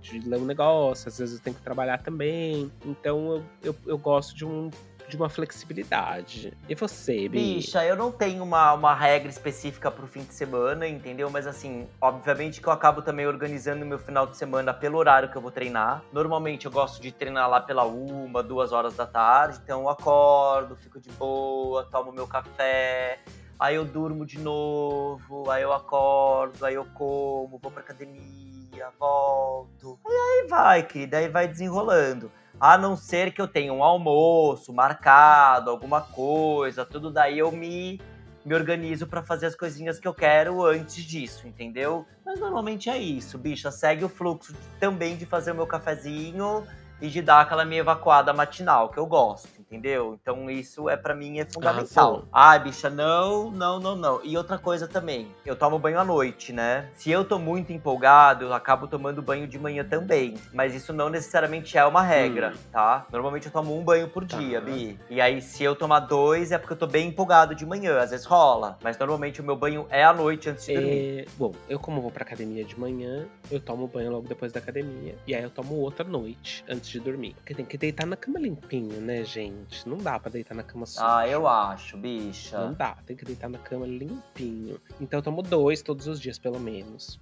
[0.00, 2.70] de ler um negócio, às vezes eu tenho que trabalhar também.
[2.84, 4.70] Então eu, eu, eu gosto de um
[5.10, 6.56] de uma flexibilidade.
[6.68, 7.56] E você, Bi?
[7.56, 11.28] Bicha, eu não tenho uma, uma regra específica pro fim de semana, entendeu?
[11.28, 15.36] Mas assim, obviamente que eu acabo também organizando meu final de semana pelo horário que
[15.36, 16.02] eu vou treinar.
[16.12, 19.58] Normalmente eu gosto de treinar lá pela uma, duas horas da tarde.
[19.62, 23.18] Então eu acordo, fico de boa, tomo meu café.
[23.58, 28.49] Aí eu durmo de novo, aí eu acordo, aí eu como, vou pra academia,
[28.98, 29.98] volto.
[30.06, 32.30] E aí vai, querida, aí vai desenrolando.
[32.58, 38.00] A não ser que eu tenha um almoço marcado, alguma coisa, tudo daí eu me,
[38.44, 42.06] me organizo pra fazer as coisinhas que eu quero antes disso, entendeu?
[42.24, 43.70] Mas normalmente é isso, bicha.
[43.70, 46.66] Segue o fluxo também de fazer o meu cafezinho
[47.00, 50.18] e de dar aquela minha evacuada matinal, que eu gosto, entendeu?
[50.20, 52.08] Então isso é para mim é fundamental.
[52.14, 52.28] Arrasou.
[52.32, 54.20] Ai, bicha, não, não, não, não.
[54.24, 56.88] E outra coisa também, eu tomo banho à noite, né?
[56.94, 60.34] Se eu tô muito empolgado, eu acabo tomando banho de manhã também.
[60.52, 62.58] Mas isso não necessariamente é uma regra, Hum.
[62.72, 63.06] tá?
[63.12, 64.36] Normalmente eu tomo um banho por Tá.
[64.38, 64.98] dia, Bi.
[65.08, 67.98] E aí, se eu tomar dois, é porque eu tô bem empolgado de manhã.
[68.00, 68.78] Às vezes rola.
[68.82, 71.20] Mas normalmente o meu banho é à noite antes de dormir.
[71.20, 74.58] É, bom, eu como vou pra academia de manhã, eu tomo banho logo depois da
[74.60, 75.14] academia.
[75.26, 77.34] E aí eu tomo outra noite, antes de dormir.
[77.34, 79.88] Porque tem que deitar na cama limpinho, né, gente?
[79.88, 81.04] Não dá pra deitar na cama sujo.
[81.04, 82.58] Ah, eu acho, bicha.
[82.58, 84.80] Não dá, tem que deitar na cama limpinho.
[85.00, 87.20] Então eu tomo dois todos os dias, pelo menos.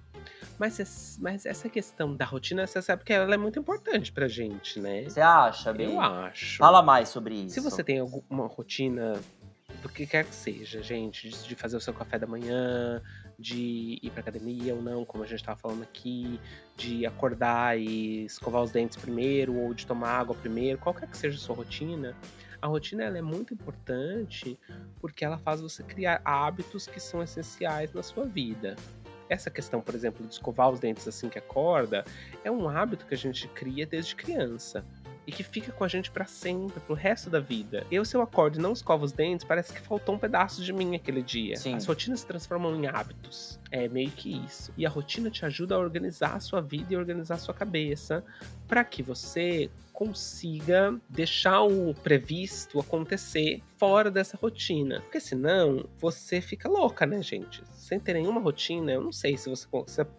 [0.57, 4.79] Mas, mas essa questão da rotina, você sabe que ela é muito importante pra gente,
[4.79, 5.03] né?
[5.03, 5.83] Você acha, Bi?
[5.83, 6.57] Eu acho.
[6.57, 7.53] Fala mais sobre isso.
[7.55, 9.13] Se você tem alguma rotina
[9.81, 13.01] do que quer que seja, gente, de fazer o seu café da manhã,
[13.39, 16.39] de ir pra academia ou não, como a gente tava falando aqui,
[16.75, 21.37] de acordar e escovar os dentes primeiro, ou de tomar água primeiro, qualquer que seja
[21.37, 22.15] a sua rotina,
[22.61, 24.59] a rotina ela é muito importante
[24.99, 28.75] porque ela faz você criar hábitos que são essenciais na sua vida.
[29.29, 32.03] Essa questão, por exemplo, de escovar os dentes assim que acorda,
[32.43, 34.83] é um hábito que a gente cria desde criança
[35.29, 37.85] e que fica com a gente para sempre, pro resto da vida.
[37.91, 40.73] Eu, se eu acordo e não escovo os dentes, parece que faltou um pedaço de
[40.73, 41.55] mim aquele dia.
[41.55, 41.75] Sim.
[41.75, 43.59] As rotinas se transformam em hábitos.
[43.69, 44.73] É meio que isso.
[44.75, 48.23] E a rotina te ajuda a organizar a sua vida e organizar a sua cabeça
[48.67, 55.01] para que você consiga deixar o previsto acontecer fora dessa rotina.
[55.01, 57.61] Porque senão você fica louca, né, gente?
[57.73, 59.67] Sem ter nenhuma rotina, eu não sei se, você,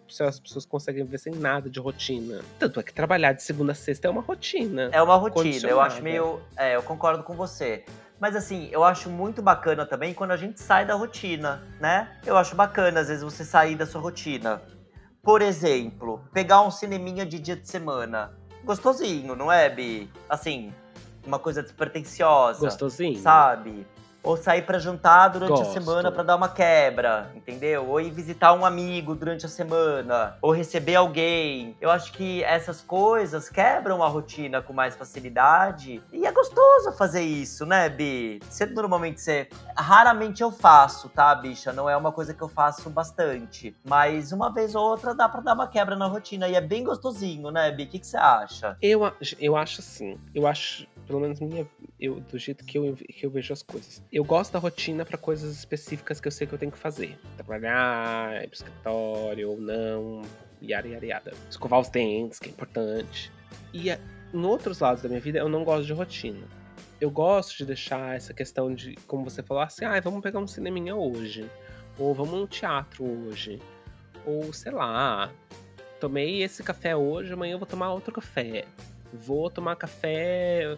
[0.07, 2.41] se, as pessoas conseguem viver sem nada de rotina.
[2.59, 4.91] Tanto é que trabalhar de segunda a sexta é uma rotina.
[4.91, 6.39] É uma rotina, eu acho meio.
[6.55, 7.83] É, eu concordo com você.
[8.19, 12.19] Mas assim, eu acho muito bacana também quando a gente sai da rotina, né?
[12.23, 14.61] Eu acho bacana, às vezes, você sair da sua rotina.
[15.23, 20.09] Por exemplo, pegar um cineminha de dia de semana gostosinho, não é, Bi?
[20.29, 20.73] Assim,
[21.25, 22.59] uma coisa despretensiosa.
[22.59, 23.19] Gostosinho.
[23.19, 23.85] Sabe?
[24.23, 25.69] Ou sair para jantar durante Gosto.
[25.69, 27.87] a semana para dar uma quebra, entendeu?
[27.87, 31.75] Ou ir visitar um amigo durante a semana, ou receber alguém.
[31.81, 36.01] Eu acho que essas coisas quebram a rotina com mais facilidade.
[36.13, 38.39] E é gostoso fazer isso, né, Bi?
[38.49, 41.73] Você normalmente você raramente eu faço, tá, bicha?
[41.73, 45.41] Não é uma coisa que eu faço bastante, mas uma vez ou outra dá para
[45.41, 47.83] dar uma quebra na rotina e é bem gostosinho, né, Bi?
[47.83, 48.77] O que que você acha?
[48.81, 50.17] Eu, eu acho assim.
[50.33, 51.67] Eu acho, pelo menos minha,
[51.99, 54.03] eu, do jeito que eu, que eu vejo as coisas.
[54.11, 57.17] Eu gosto da rotina pra coisas específicas que eu sei que eu tenho que fazer.
[57.37, 60.21] Trabalhar, ir pro escritório ou não,
[60.61, 61.31] yara, yara.
[61.49, 63.31] Escovar os dentes, que é importante.
[63.73, 63.97] E a-
[64.33, 66.45] em outros lados da minha vida, eu não gosto de rotina.
[66.99, 70.47] Eu gosto de deixar essa questão de, como você falou, assim, ah, vamos pegar um
[70.47, 71.49] cineminha hoje.
[71.97, 73.59] Ou vamos no teatro hoje.
[74.25, 75.31] Ou, sei lá,
[76.01, 78.65] tomei esse café hoje, amanhã eu vou tomar outro café.
[79.13, 80.77] Vou tomar café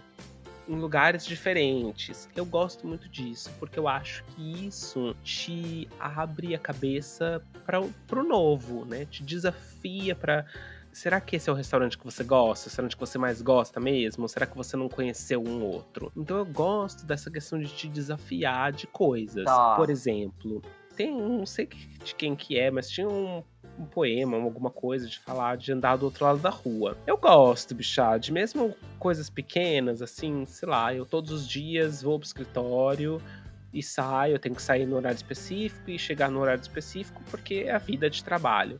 [0.67, 2.30] em lugares diferentes.
[2.36, 8.23] Eu gosto muito disso, porque eu acho que isso te abre a cabeça para o
[8.23, 9.06] novo, né?
[9.06, 10.45] Te desafia para
[10.93, 12.67] Será que esse é o restaurante que você gosta?
[12.67, 14.23] O restaurante que você mais gosta mesmo?
[14.23, 16.12] Ou será que você não conheceu um outro?
[16.15, 19.43] Então eu gosto dessa questão de te desafiar de coisas.
[19.43, 19.76] Tá.
[19.76, 20.62] Por exemplo,
[20.95, 21.67] tem um, não sei
[22.04, 23.43] de quem que é, mas tinha um
[23.77, 26.97] um poema, alguma coisa de falar de andar do outro lado da rua.
[27.07, 32.19] Eu gosto, bichá, de mesmo coisas pequenas, assim, sei lá, eu todos os dias vou
[32.19, 33.21] pro escritório
[33.73, 37.65] e saio, eu tenho que sair no horário específico e chegar no horário específico porque
[37.67, 38.79] é a vida de trabalho.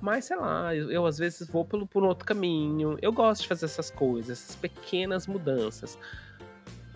[0.00, 2.96] Mas sei lá, eu, eu às vezes vou pelo, por um outro caminho.
[3.02, 5.98] Eu gosto de fazer essas coisas, essas pequenas mudanças.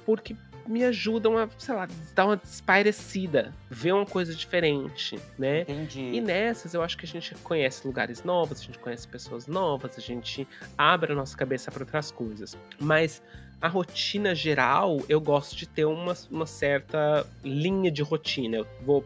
[0.06, 0.34] Porque
[0.66, 5.62] me ajudam a, sei lá, dar uma espairecida, ver uma coisa diferente, né?
[5.62, 6.00] Entendi.
[6.00, 9.96] E nessas eu acho que a gente conhece lugares novos, a gente conhece pessoas novas,
[9.98, 10.46] a gente
[10.76, 12.56] abre a nossa cabeça para outras coisas.
[12.78, 13.22] Mas
[13.60, 18.58] a rotina geral, eu gosto de ter uma, uma certa linha de rotina.
[18.58, 19.04] Eu vou,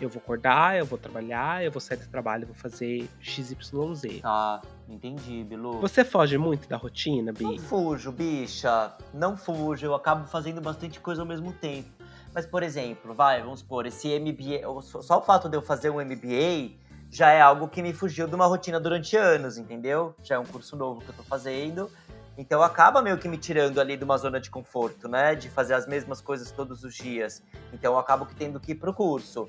[0.00, 4.20] eu vou acordar, eu vou trabalhar, eu vou sair do trabalho, eu vou fazer XYZ.
[4.20, 4.60] Tá,
[4.92, 5.80] entendi, Bilu.
[5.80, 7.58] Você foge muito da rotina, Não Bi?
[7.58, 8.92] fujo, bicha.
[9.12, 9.86] Não fujo.
[9.86, 11.88] Eu acabo fazendo bastante coisa ao mesmo tempo.
[12.34, 14.62] Mas, por exemplo, vai, vamos supor, esse MBA.
[15.02, 16.72] Só o fato de eu fazer um MBA
[17.10, 20.14] já é algo que me fugiu de uma rotina durante anos, entendeu?
[20.22, 21.90] Já é um curso novo que eu tô fazendo.
[22.38, 25.34] Então acaba meio que me tirando ali de uma zona de conforto, né?
[25.34, 27.42] De fazer as mesmas coisas todos os dias.
[27.72, 29.46] Então eu acabo que tendo que ir pro curso.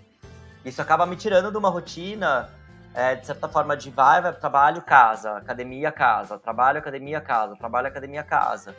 [0.66, 2.50] Isso acaba me tirando de uma rotina
[2.94, 7.88] é, de certa forma, de vai, vai, trabalho, casa, academia, casa, trabalho, academia, casa, trabalho,
[7.88, 8.76] academia, casa.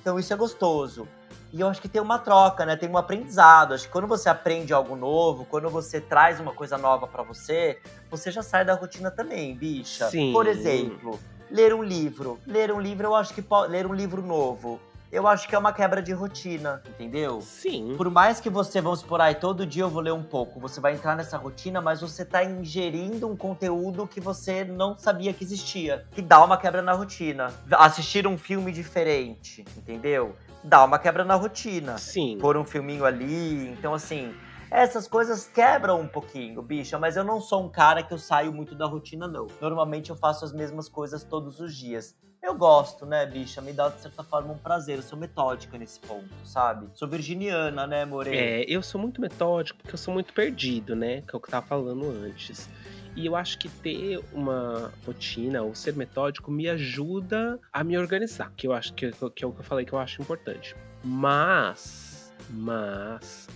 [0.00, 1.08] Então isso é gostoso.
[1.52, 2.76] E eu acho que tem uma troca, né?
[2.76, 3.74] Tem um aprendizado.
[3.74, 7.78] Acho que quando você aprende algo novo, quando você traz uma coisa nova pra você,
[8.10, 10.10] você já sai da rotina também, bicha.
[10.10, 10.32] Sim.
[10.32, 12.40] Por exemplo, ler um livro.
[12.44, 13.70] Ler um livro, eu acho que pode.
[13.70, 14.80] Ler um livro novo.
[15.14, 17.40] Eu acho que é uma quebra de rotina, entendeu?
[17.40, 17.94] Sim.
[17.96, 20.80] Por mais que você, vamos por aí, todo dia eu vou ler um pouco, você
[20.80, 25.44] vai entrar nessa rotina, mas você tá ingerindo um conteúdo que você não sabia que
[25.44, 26.04] existia.
[26.10, 27.54] Que dá uma quebra na rotina.
[27.70, 30.34] Assistir um filme diferente, entendeu?
[30.64, 31.96] Dá uma quebra na rotina.
[31.96, 32.36] Sim.
[32.40, 33.68] Pôr um filminho ali.
[33.68, 34.34] Então, assim,
[34.68, 38.52] essas coisas quebram um pouquinho, bicha, mas eu não sou um cara que eu saio
[38.52, 39.46] muito da rotina, não.
[39.60, 42.16] Normalmente eu faço as mesmas coisas todos os dias.
[42.44, 43.62] Eu gosto, né, bicha?
[43.62, 44.98] Me dá, de certa forma, um prazer.
[44.98, 46.86] Eu sou metódica nesse ponto, sabe?
[46.92, 48.36] Sou virginiana, né, Morena?
[48.36, 51.22] É, eu sou muito metódico porque eu sou muito perdido, né?
[51.22, 52.68] Que é o que eu tava falando antes.
[53.16, 58.52] E eu acho que ter uma rotina ou ser metódico me ajuda a me organizar,
[58.54, 60.76] que eu acho que, que é o que eu falei que eu acho importante.
[61.02, 63.48] Mas, mas,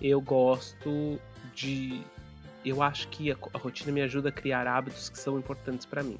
[0.00, 1.20] eu gosto
[1.54, 2.00] de.
[2.64, 6.02] Eu acho que a, a rotina me ajuda a criar hábitos que são importantes para
[6.02, 6.18] mim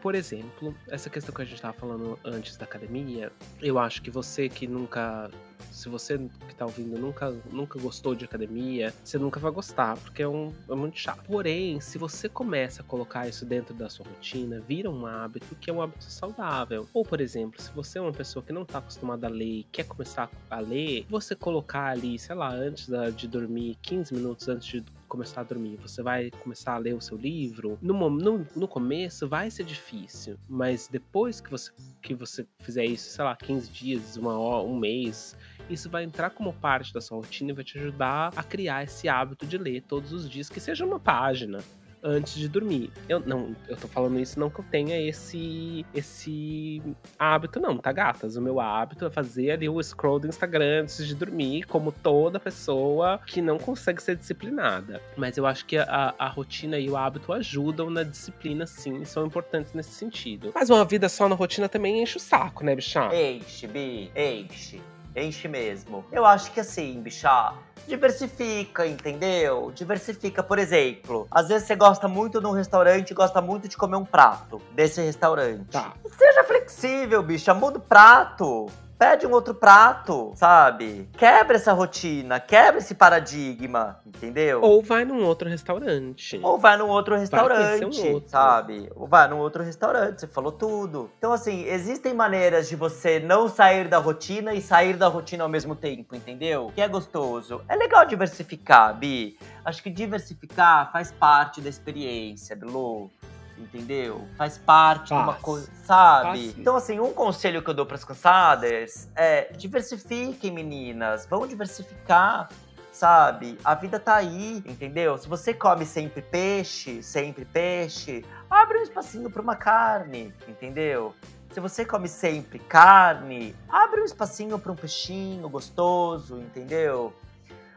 [0.00, 4.10] por exemplo, essa questão que a gente estava falando antes da academia, eu acho que
[4.10, 5.30] você que nunca.
[5.70, 10.22] Se você que tá ouvindo nunca, nunca gostou de academia, você nunca vai gostar, porque
[10.22, 11.22] é, um, é muito chato.
[11.24, 15.70] Porém, se você começa a colocar isso dentro da sua rotina, vira um hábito que
[15.70, 16.88] é um hábito saudável.
[16.94, 19.64] Ou, por exemplo, se você é uma pessoa que não está acostumada a ler e
[19.64, 24.66] quer começar a ler, você colocar ali, sei lá, antes de dormir, 15 minutos antes
[24.68, 28.68] de começar a dormir, você vai começar a ler o seu livro, no, no, no
[28.68, 33.70] começo vai ser difícil, mas depois que você, que você fizer isso, sei lá, 15
[33.70, 35.36] dias, uma hora, um mês,
[35.68, 39.08] isso vai entrar como parte da sua rotina e vai te ajudar a criar esse
[39.08, 41.58] hábito de ler todos os dias, que seja uma página
[42.06, 42.92] antes de dormir.
[43.08, 46.80] Eu não, eu tô falando isso não que eu tenha esse esse
[47.18, 48.36] hábito não, tá gatas?
[48.36, 52.38] O meu hábito é fazer ali o scroll do Instagram antes de dormir, como toda
[52.38, 55.02] pessoa que não consegue ser disciplinada.
[55.16, 59.26] Mas eu acho que a, a rotina e o hábito ajudam na disciplina, sim, são
[59.26, 60.52] importantes nesse sentido.
[60.54, 63.10] Mas uma vida só na rotina também enche o saco, né, bichão?
[63.12, 64.80] Enche, Bi, enche.
[65.16, 66.04] Enche mesmo.
[66.12, 67.54] Eu acho que assim, bichá,
[67.88, 69.72] diversifica, entendeu?
[69.74, 71.26] Diversifica, por exemplo.
[71.30, 74.60] Às vezes você gosta muito de um restaurante e gosta muito de comer um prato
[74.72, 75.70] desse restaurante.
[75.70, 75.94] Tá.
[76.18, 77.54] Seja flexível, bicha.
[77.54, 78.66] Muda o prato.
[78.98, 81.06] Pede um outro prato, sabe?
[81.18, 84.62] Quebra essa rotina, quebra esse paradigma, entendeu?
[84.62, 86.40] Ou vai num outro restaurante.
[86.42, 88.30] Ou vai num outro restaurante, um outro.
[88.30, 88.90] sabe?
[88.96, 91.10] Ou vai num outro restaurante, você falou tudo.
[91.18, 95.50] Então, assim, existem maneiras de você não sair da rotina e sair da rotina ao
[95.50, 96.72] mesmo tempo, entendeu?
[96.74, 97.60] Que é gostoso.
[97.68, 99.36] É legal diversificar, Bi.
[99.62, 103.10] Acho que diversificar faz parte da experiência, Bilu.
[103.58, 104.28] Entendeu?
[104.36, 105.42] Faz parte de uma Faz.
[105.42, 106.50] coisa, sabe?
[106.50, 106.58] Faz.
[106.58, 111.26] Então, assim, um conselho que eu dou pras cansadas é diversifiquem, meninas.
[111.26, 112.48] Vão diversificar
[112.96, 113.58] sabe?
[113.62, 115.18] A vida tá aí, entendeu?
[115.18, 121.14] Se você come sempre peixe, sempre peixe, abre um espacinho pra uma carne, entendeu?
[121.50, 127.14] Se você come sempre carne, abre um espacinho pra um peixinho gostoso, entendeu?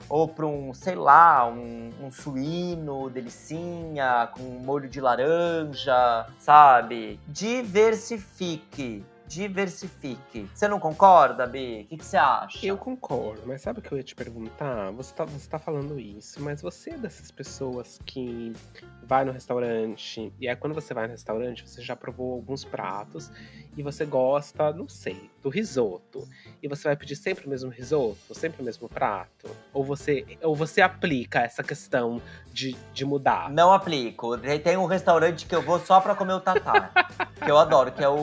[0.10, 7.20] Ou pra um, sei lá, um, um suíno, delicinha, com molho de laranja, sabe?
[7.28, 9.06] Diversifique.
[9.30, 10.50] Diversifique.
[10.52, 11.84] Você não concorda, Bi?
[11.84, 12.66] O que que você acha?
[12.66, 14.90] Eu concordo, mas sabe o que eu ia te perguntar?
[14.94, 18.52] Você tá, você tá falando isso, mas você é dessas pessoas que
[19.10, 23.32] vai no restaurante, e aí quando você vai no restaurante, você já provou alguns pratos,
[23.76, 26.28] e você gosta, não sei, do risoto.
[26.62, 29.50] E você vai pedir sempre o mesmo risoto, sempre o mesmo prato?
[29.74, 33.50] Ou você, ou você aplica essa questão de, de mudar?
[33.50, 34.38] Não aplico.
[34.38, 36.92] Tem um restaurante que eu vou só pra comer o tatar.
[37.44, 38.20] que eu adoro, que é o.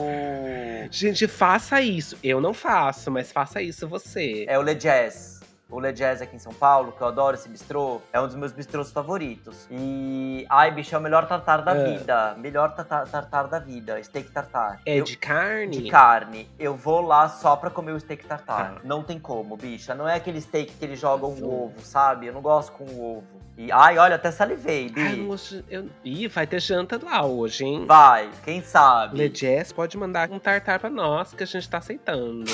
[0.91, 2.17] Gente, faça isso.
[2.23, 4.45] Eu não faço, mas faça isso você.
[4.47, 5.36] É o Le Jazz.
[5.69, 8.35] O Le Jazz aqui em São Paulo, que eu adoro esse bistrô, é um dos
[8.35, 9.67] meus bistrôs favoritos.
[9.69, 10.45] E.
[10.49, 11.97] Ai, bicho, é o melhor tartar da É.
[11.97, 12.35] vida.
[12.37, 14.01] Melhor tartar, tartar da vida.
[14.01, 14.79] Steak tartar.
[14.85, 15.81] É Eu- de carne?
[15.81, 16.49] de carne.
[16.57, 18.75] Eu vou lá só pra comer o steak tartar.
[18.75, 18.81] Tá.
[18.83, 19.93] Não tem como, bicha.
[19.93, 21.43] Não é aquele steak que eles jogam Sim.
[21.43, 22.27] o ovo, sabe?
[22.27, 23.27] Eu não gosto com o ovo.
[23.57, 25.01] E, ai, olha, até salivei, Bi.
[25.01, 25.89] Ai, moço, eu...
[26.05, 27.85] Ih, vai ter janta lá hoje, hein?
[27.87, 29.17] Vai, quem sabe?
[29.17, 32.45] Le Jazz pode mandar um tartar pra nós, que a gente tá aceitando.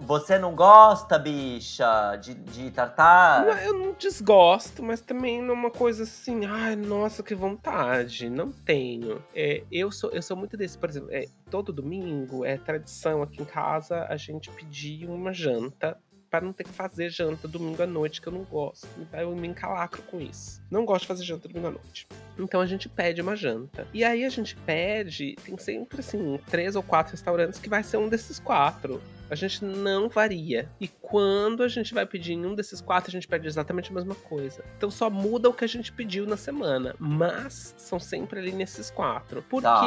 [0.00, 3.64] Você não gosta, bicha, de, de tartar?
[3.64, 8.30] Eu não desgosto, mas também não é uma coisa assim, ai, nossa, que vontade.
[8.30, 9.22] Não tenho.
[9.34, 13.42] É, eu, sou, eu sou muito desse, por exemplo, é, todo domingo é tradição aqui
[13.42, 15.98] em casa a gente pedir uma janta.
[16.30, 18.86] Pra não ter que fazer janta domingo à noite, que eu não gosto.
[18.98, 20.62] Então eu me encalacro com isso.
[20.70, 22.06] Não gosto de fazer janta domingo à noite.
[22.38, 23.88] Então a gente pede uma janta.
[23.94, 27.96] E aí a gente pede, tem sempre assim, três ou quatro restaurantes que vai ser
[27.96, 29.00] um desses quatro.
[29.30, 30.68] A gente não varia.
[30.80, 33.94] E quando a gente vai pedir em um desses quatro, a gente pede exatamente a
[33.94, 34.64] mesma coisa.
[34.76, 36.94] Então só muda o que a gente pediu na semana.
[36.98, 39.42] Mas são sempre ali nesses quatro.
[39.42, 39.84] Por Tá.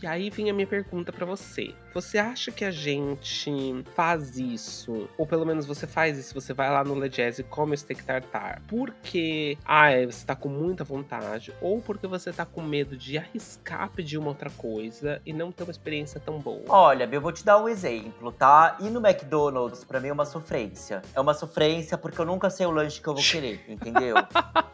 [0.00, 1.74] E aí vem a minha pergunta pra você.
[1.92, 6.68] Você acha que a gente faz isso, ou pelo menos você faz isso, você vai
[6.68, 10.82] lá no Le Jazz e come o steak tartar, porque ah, você tá com muita
[10.82, 15.52] vontade, ou porque você tá com medo de arriscar pedir uma outra coisa e não
[15.52, 16.64] ter uma experiência tão boa?
[16.68, 18.76] Olha, eu vou te dar um exemplo, tá?
[18.86, 21.02] Ir no McDonald's pra mim é uma sofrência.
[21.14, 24.16] É uma sofrência porque eu nunca sei o lanche que eu vou querer, entendeu?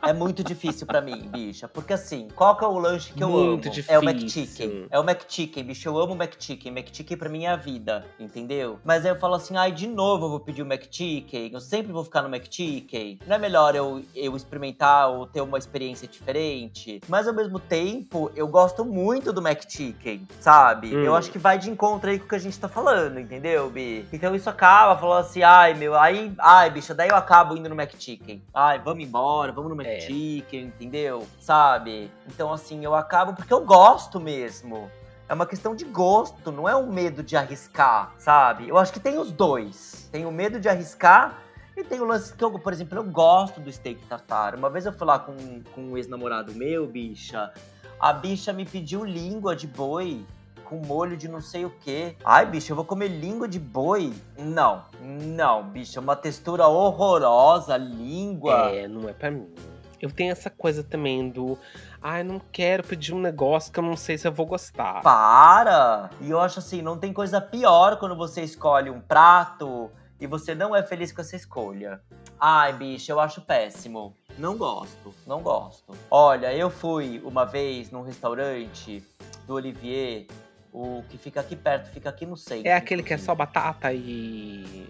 [0.03, 1.69] é muito difícil pra mim, bicha.
[1.69, 3.75] Porque assim, qual que é o lanche que eu Muito amo?
[3.75, 3.95] difícil.
[3.95, 4.87] É o McChicken.
[4.91, 5.89] É o McChicken, bicho.
[5.89, 6.73] Eu amo o McChicken.
[6.73, 8.79] McChicken pra mim é a vida, entendeu?
[8.85, 11.53] Mas aí eu falo assim, ai, de novo eu vou pedir o McChicken.
[11.53, 13.19] Eu sempre vou ficar no McChicken.
[13.27, 17.01] Não é melhor eu, eu experimentar ou ter uma experiência diferente?
[17.09, 20.95] Mas ao mesmo tempo, eu gosto muito do McChicken, sabe?
[20.95, 21.05] Hum.
[21.05, 23.71] Eu acho que vai de encontro aí com o que a gente tá falando, entendeu,
[23.71, 24.00] Bi?
[24.13, 27.75] Então isso acaba falando assim, ai, meu, aí, ai, bicha, daí eu acabo indo no
[27.75, 28.43] McChicken.
[28.53, 29.95] Ai, vamos embora, vamos no É.
[29.97, 31.27] McChicken, entendeu?
[31.41, 32.11] Sabe?
[32.27, 34.91] Então, assim, eu acabo porque eu gosto mesmo.
[35.29, 38.69] É uma questão de gosto, não é um medo de arriscar, sabe?
[38.69, 40.09] Eu acho que tem os dois.
[40.11, 41.39] Tem o medo de arriscar
[41.77, 44.57] e tem o lance que eu, por exemplo, eu gosto do steak tartar.
[44.57, 47.53] Uma vez eu fui lá com, com um ex-namorado meu, bicha.
[48.01, 50.25] A bicha me pediu língua de boi
[50.71, 52.16] com molho de não sei o que.
[52.25, 54.14] Ai, bicho, eu vou comer língua de boi?
[54.39, 58.71] Não, não, bicho, é uma textura horrorosa, língua.
[58.71, 59.53] É, não é pra mim.
[60.01, 61.59] Eu tenho essa coisa também do.
[62.01, 65.03] Ai, não quero pedir um negócio que eu não sei se eu vou gostar.
[65.03, 66.09] Para!
[66.21, 69.91] E eu acho assim, não tem coisa pior quando você escolhe um prato
[70.21, 72.01] e você não é feliz com essa escolha.
[72.39, 74.14] Ai, bicho, eu acho péssimo.
[74.39, 75.93] Não gosto, não gosto.
[76.11, 79.05] Olha, eu fui uma vez num restaurante
[79.47, 80.27] do Olivier,
[80.73, 82.68] o que fica aqui perto, fica aqui no centro.
[82.68, 84.89] É aquele que é só batata e.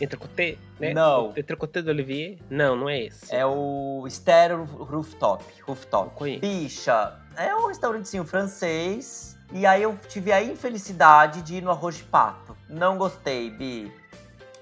[0.00, 0.56] Entrecotê?
[0.78, 0.94] Né?
[0.94, 1.32] Não.
[1.36, 2.38] Entrecotê do Olivier?
[2.48, 3.34] Não, não é esse.
[3.34, 5.44] É o Stereo Rooftop.
[5.62, 6.14] Rooftop.
[6.14, 6.40] conheço.
[6.40, 9.38] Bicha, é um restaurantezinho francês.
[9.52, 12.56] E aí eu tive a infelicidade de ir no arroz de pato.
[12.68, 13.92] Não gostei, Bi.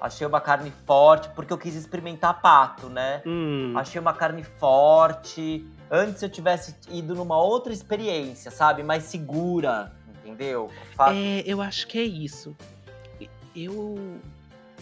[0.01, 3.21] Achei uma carne forte, porque eu quis experimentar pato, né?
[3.27, 5.67] Hum, Achei uma carne forte.
[5.91, 8.83] Antes eu tivesse ido numa outra experiência, sabe?
[8.83, 9.93] Mais segura,
[10.39, 10.71] entendeu?
[11.15, 12.57] É, eu acho que é isso.
[13.55, 13.99] Eu.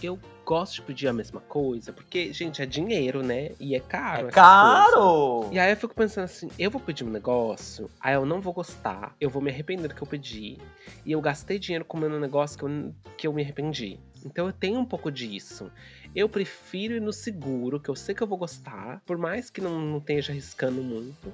[0.03, 3.53] Eu gosto de pedir a mesma coisa, porque, gente, é dinheiro, né?
[3.59, 4.27] E é caro.
[4.27, 4.35] É essas coisas.
[4.35, 5.49] caro!
[5.51, 8.53] E aí eu fico pensando assim, eu vou pedir um negócio, aí eu não vou
[8.53, 10.59] gostar, eu vou me arrepender do que eu pedi.
[11.05, 13.99] E eu gastei dinheiro comendo um negócio que eu, que eu me arrependi.
[14.23, 15.73] Então eu tenho um pouco disso.
[16.15, 19.63] Eu prefiro ir no seguro, que eu sei que eu vou gostar, por mais que
[19.63, 21.33] não, não esteja arriscando muito,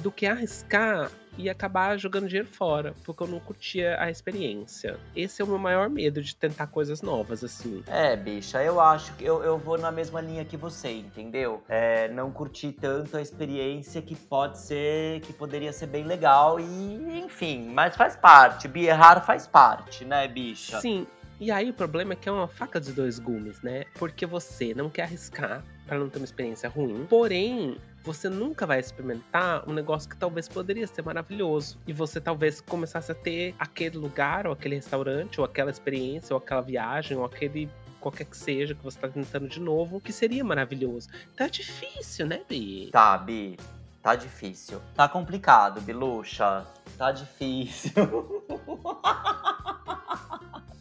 [0.00, 4.98] do que arriscar e acabar jogando dinheiro fora, porque eu não curtia a experiência.
[5.16, 7.82] Esse é o meu maior medo de tentar coisas novas, assim.
[7.86, 11.62] É, bicha, eu acho que eu, eu vou na mesma linha que você, entendeu?
[11.68, 17.18] É, não curti tanto a experiência que pode ser, que poderia ser bem legal e,
[17.18, 18.68] enfim, mas faz parte.
[18.68, 20.80] Bi, errar faz parte, né, bicha?
[20.80, 21.06] Sim.
[21.40, 23.84] E aí o problema é que é uma faca de dois gumes, né?
[23.94, 27.06] Porque você não quer arriscar para não ter uma experiência ruim.
[27.08, 31.78] Porém, você nunca vai experimentar um negócio que talvez poderia ser maravilhoso.
[31.86, 36.38] E você talvez começasse a ter aquele lugar, ou aquele restaurante, ou aquela experiência, ou
[36.38, 40.44] aquela viagem, ou aquele qualquer que seja que você tá tentando de novo, que seria
[40.44, 41.08] maravilhoso.
[41.34, 42.90] Tá difícil, né, Bi?
[42.92, 43.56] Tá, Bi,
[44.02, 44.82] tá difícil.
[44.94, 46.66] Tá complicado, Biluxa.
[46.98, 47.92] Tá difícil.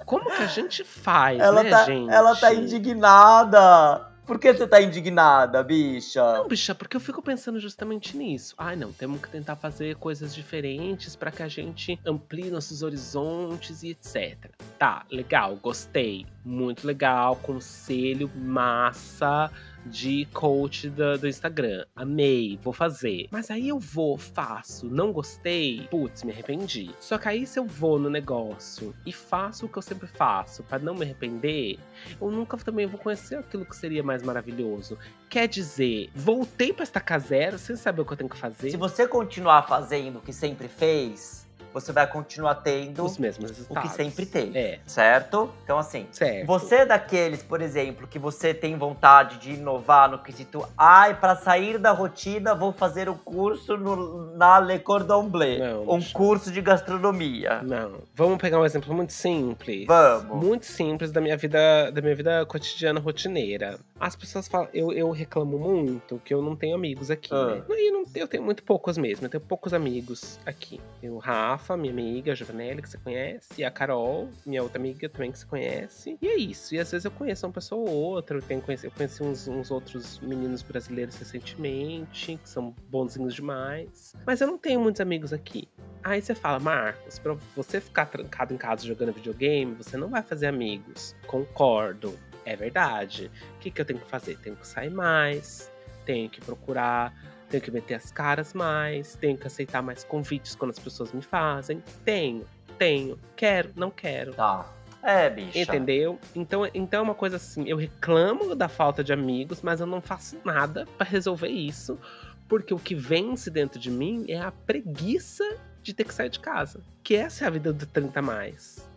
[0.06, 2.12] Como que a gente faz, ela, né, tá, gente?
[2.12, 4.13] ela tá indignada.
[4.26, 6.22] Por que você tá indignada, bicha?
[6.38, 8.56] Não, bicha, porque eu fico pensando justamente nisso.
[8.58, 13.84] Ai, não, temos que tentar fazer coisas diferentes para que a gente amplie nossos horizontes
[13.84, 14.50] e etc.
[14.80, 16.26] Tá, legal, gostei.
[16.46, 19.52] Muito legal, conselho massa
[19.86, 21.86] de coach do, do Instagram.
[21.96, 23.28] Amei, vou fazer.
[23.32, 26.92] Mas aí eu vou, faço, não gostei, putz, me arrependi.
[27.00, 30.64] Só que aí se eu vou no negócio e faço o que eu sempre faço
[30.64, 31.78] para não me arrepender,
[32.20, 34.98] eu nunca também vou conhecer aquilo que seria mais maravilhoso.
[35.30, 38.70] Quer dizer, voltei pra estacar zero sem saber o que eu tenho que fazer.
[38.70, 41.43] Se você continuar fazendo o que sempre fez,
[41.74, 43.90] você vai continuar tendo Os mesmos o resultados.
[43.92, 44.58] que sempre teve.
[44.58, 45.50] É, Certo?
[45.64, 46.46] Então, assim, certo.
[46.48, 51.36] Você é daqueles, por exemplo, que você tem vontade de inovar no quesito, ai, para
[51.36, 56.52] sair da rotina, vou fazer um curso no, na Le Cordon Bleu, Não, um curso
[56.52, 57.62] de gastronomia.
[57.64, 58.02] Não.
[58.14, 59.86] Vamos pegar um exemplo muito simples.
[59.88, 60.44] Vamos.
[60.46, 63.80] Muito simples da minha vida, da minha vida cotidiana rotineira.
[64.00, 67.56] As pessoas falam, eu, eu reclamo muito que eu não tenho amigos aqui, Ah.
[67.56, 67.64] né?
[67.70, 70.80] E não, eu tenho muito poucos mesmo, eu tenho poucos amigos aqui.
[71.02, 75.40] Eu, Rafa, minha amiga, Giovanelli, que você conhece, a Carol, minha outra amiga também que
[75.40, 76.18] você conhece.
[76.22, 76.76] E é isso.
[76.76, 79.48] E às vezes eu conheço uma pessoa ou outra, eu, tenho conheci, eu conheci uns,
[79.48, 84.14] uns outros meninos brasileiros recentemente, que são bonzinhos demais.
[84.26, 85.68] Mas eu não tenho muitos amigos aqui.
[86.04, 90.22] Aí você fala, Marcos, pra você ficar trancado em casa jogando videogame, você não vai
[90.22, 91.16] fazer amigos.
[91.26, 93.32] Concordo, é verdade.
[93.56, 94.38] O que, que eu tenho que fazer?
[94.40, 95.72] Tenho que sair mais,
[96.06, 97.14] tenho que procurar,
[97.54, 101.22] tenho que meter as caras mais, tenho que aceitar mais convites quando as pessoas me
[101.22, 101.84] fazem.
[102.04, 102.46] Tenho,
[102.80, 104.34] tenho, quero, não quero.
[104.34, 104.66] Tá.
[105.04, 105.60] É, bicha.
[105.60, 106.18] Entendeu?
[106.34, 110.02] Então, então é uma coisa assim, eu reclamo da falta de amigos, mas eu não
[110.02, 112.00] faço nada pra resolver isso,
[112.48, 115.44] porque o que vence dentro de mim é a preguiça
[115.84, 116.82] de ter que sair de casa.
[117.04, 118.90] Que essa é a vida do 30 a mais.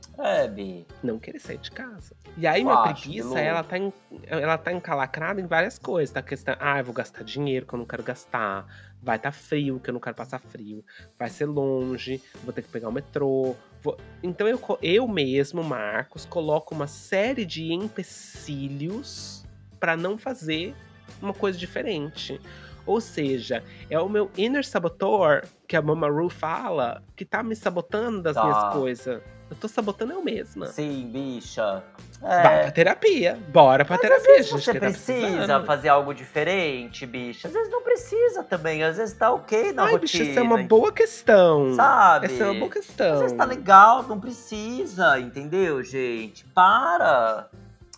[0.54, 0.86] Bi.
[1.02, 2.16] Não querer sair de casa.
[2.36, 3.92] E aí, Eu minha preguiça, ela tá, em-
[4.26, 6.12] ela tá encalacrada em várias coisas.
[6.12, 6.22] Tá?
[6.22, 8.66] Questão, ah, eu vou gastar dinheiro que eu não quero gastar.
[9.02, 10.82] Vai tá frio, que eu não quero passar frio.
[11.18, 13.54] Vai ser longe, vou ter que pegar o metrô.
[13.82, 19.44] vou- Então eu, eu mesmo, Marcos, coloco uma série de empecilhos
[19.78, 20.74] pra não fazer
[21.20, 22.40] uma coisa diferente.
[22.86, 27.56] Ou seja, é o meu inner saboteur, que a Mama Ru fala, que tá me
[27.56, 28.44] sabotando das Tá.
[28.44, 29.20] minhas coisas.
[29.48, 30.66] Eu tô sabotando eu mesma.
[30.66, 31.80] Sim, bicha.
[32.20, 32.62] Vai É.
[32.62, 33.38] pra terapia.
[33.48, 34.64] Bora pra Mas terapia, às vezes gente.
[34.64, 37.46] você tá precisa fazer algo diferente, bicha.
[37.46, 38.82] Às vezes não precisa também.
[38.82, 40.00] Às vezes tá ok na Ai, rotina.
[40.24, 41.74] bicho, essa é uma boa questão.
[41.76, 42.26] Sabe?
[42.26, 43.14] Essa é uma boa questão.
[43.14, 46.44] Às vezes tá legal, não precisa, entendeu, gente?
[46.46, 47.48] Para!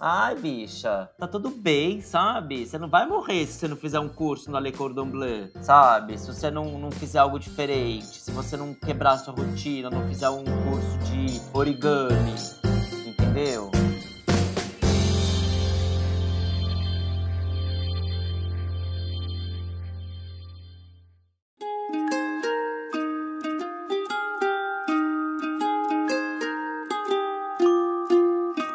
[0.01, 2.65] Ai, bicha, tá tudo bem, sabe?
[2.65, 6.17] Você não vai morrer se você não fizer um curso na Le Cordon Bleu, sabe?
[6.17, 10.29] Se você não, não fizer algo diferente, se você não quebrar sua rotina, não fizer
[10.29, 12.33] um curso de origami,
[13.09, 13.73] entendeu?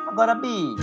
[0.05, 0.75] Agora, Bi,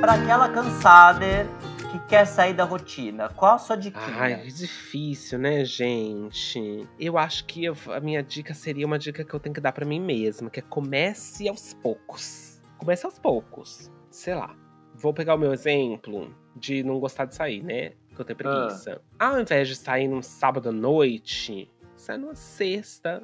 [0.00, 1.46] pra aquela cansada
[1.90, 3.98] que quer sair da rotina, qual a sua dica?
[4.00, 6.88] Ai, é difícil, né, gente?
[6.98, 9.72] Eu acho que eu- a minha dica seria uma dica que eu tenho que dar
[9.72, 12.60] pra mim mesma, que é comece aos poucos.
[12.78, 13.90] Comece aos poucos.
[14.10, 14.54] Sei lá.
[14.94, 17.92] Vou pegar o meu exemplo de não gostar de sair, né?
[18.14, 19.00] Que eu tenho preguiça.
[19.18, 23.22] Ao invés de sair num sábado à noite, sai numa sexta,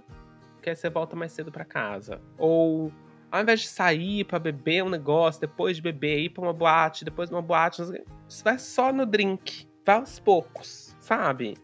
[0.62, 2.20] que aí você volta mais cedo pra casa.
[2.38, 2.90] Ou
[3.30, 7.04] ao invés de sair pra beber um negócio, depois de beber, ir pra uma boate,
[7.04, 9.68] depois de uma boate, você vai só no drink.
[9.84, 11.56] Vai aos poucos, sabe?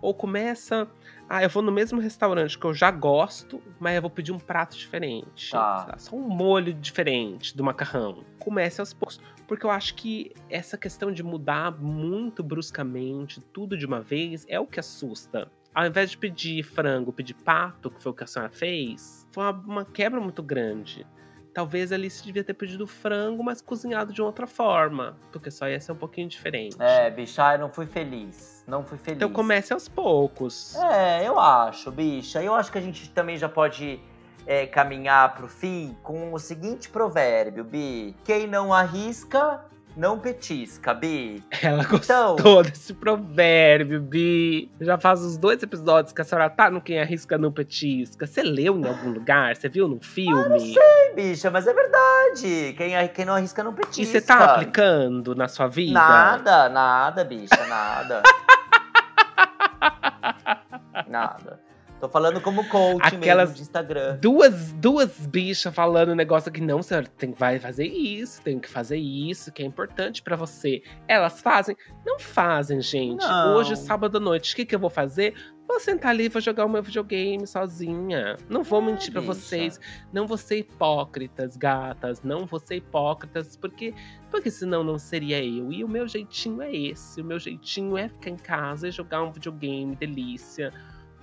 [0.00, 0.88] Ou começa.
[1.28, 4.38] Ah, eu vou no mesmo restaurante que eu já gosto, mas eu vou pedir um
[4.38, 5.50] prato diferente.
[5.50, 5.96] Tá.
[5.98, 8.24] Só um molho diferente do macarrão.
[8.38, 9.20] Comece aos poucos.
[9.48, 14.60] Porque eu acho que essa questão de mudar muito bruscamente, tudo de uma vez, é
[14.60, 15.50] o que assusta.
[15.74, 19.44] Ao invés de pedir frango, pedir pato, que foi o que a senhora fez, foi
[19.44, 21.06] uma, uma quebra muito grande.
[21.52, 25.14] Talvez ali se devia ter pedido frango, mas cozinhado de outra forma.
[25.30, 26.76] Porque só ia ser um pouquinho diferente.
[26.80, 28.64] É, bicha, eu não fui feliz.
[28.66, 29.16] Não fui feliz.
[29.16, 30.74] Então comece aos poucos.
[30.76, 32.42] É, eu acho, bicha.
[32.42, 34.00] Eu acho que a gente também já pode
[34.46, 38.16] é, caminhar pro fim com o seguinte provérbio, Bi.
[38.24, 39.64] Quem não arrisca,
[39.96, 41.42] não petisca, Bi.
[41.62, 44.70] Ela Então- gostou desse provérbio, Bi.
[44.80, 48.26] Já faz uns dois episódios que a senhora tá no Quem Arrisca Não Petisca.
[48.26, 49.56] Você leu em algum lugar?
[49.56, 50.74] Você viu num filme?
[50.76, 52.74] Ei, bicha, mas é verdade.
[52.76, 54.02] Quem, quem não arrisca, não petisca.
[54.02, 55.94] e você tá aplicando na sua vida?
[55.94, 58.22] Nada, nada, bicha, nada.
[61.08, 61.60] nada.
[61.98, 64.18] Tô falando como coach Aquelas mesmo de Instagram.
[64.20, 68.58] Duas, duas bichas falando um negócio que não, senhora, tem que vai fazer isso, tem
[68.58, 70.82] que fazer isso, que é importante pra você.
[71.08, 71.74] Elas fazem?
[72.04, 73.26] Não fazem, gente.
[73.26, 73.56] Não.
[73.56, 75.34] Hoje, sábado à noite, o que, que eu vou fazer?
[75.66, 78.36] Vou sentar ali e vou jogar o meu videogame sozinha.
[78.48, 79.32] Não vou É, mentir pra bicha.
[79.34, 79.80] vocês.
[80.12, 82.22] Não vou ser hipócritas, gatas.
[82.22, 83.92] Não vou ser hipócritas, porque,
[84.30, 85.72] porque senão não seria eu.
[85.72, 87.20] E o meu jeitinho é esse.
[87.20, 90.72] O meu jeitinho é ficar em casa e jogar um videogame, delícia.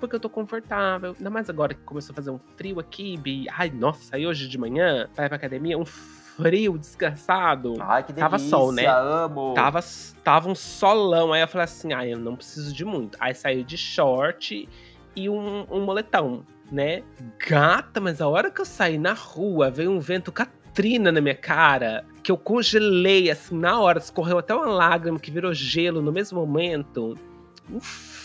[0.03, 1.15] Porque eu tô confortável.
[1.17, 3.45] Ainda mais agora que começou a fazer um frio aqui, Bi.
[3.49, 7.75] Ai, nossa, saí hoje de manhã, vai pra academia, um frio desgraçado.
[7.79, 8.29] Ai, que delícia.
[8.29, 8.85] Tava sol, né?
[8.85, 9.53] Amo.
[9.53, 9.79] Tava,
[10.21, 11.31] tava um solão.
[11.31, 13.17] Aí eu falei assim: ah, eu não preciso de muito.
[13.17, 14.67] Aí saiu de short
[15.15, 17.01] e um, um moletão, né?
[17.47, 21.33] Gata, mas a hora que eu saí na rua, veio um vento Katrina na minha
[21.33, 26.11] cara, que eu congelei assim na hora, escorreu até uma lágrima que virou gelo no
[26.11, 27.17] mesmo momento.
[27.71, 27.79] Um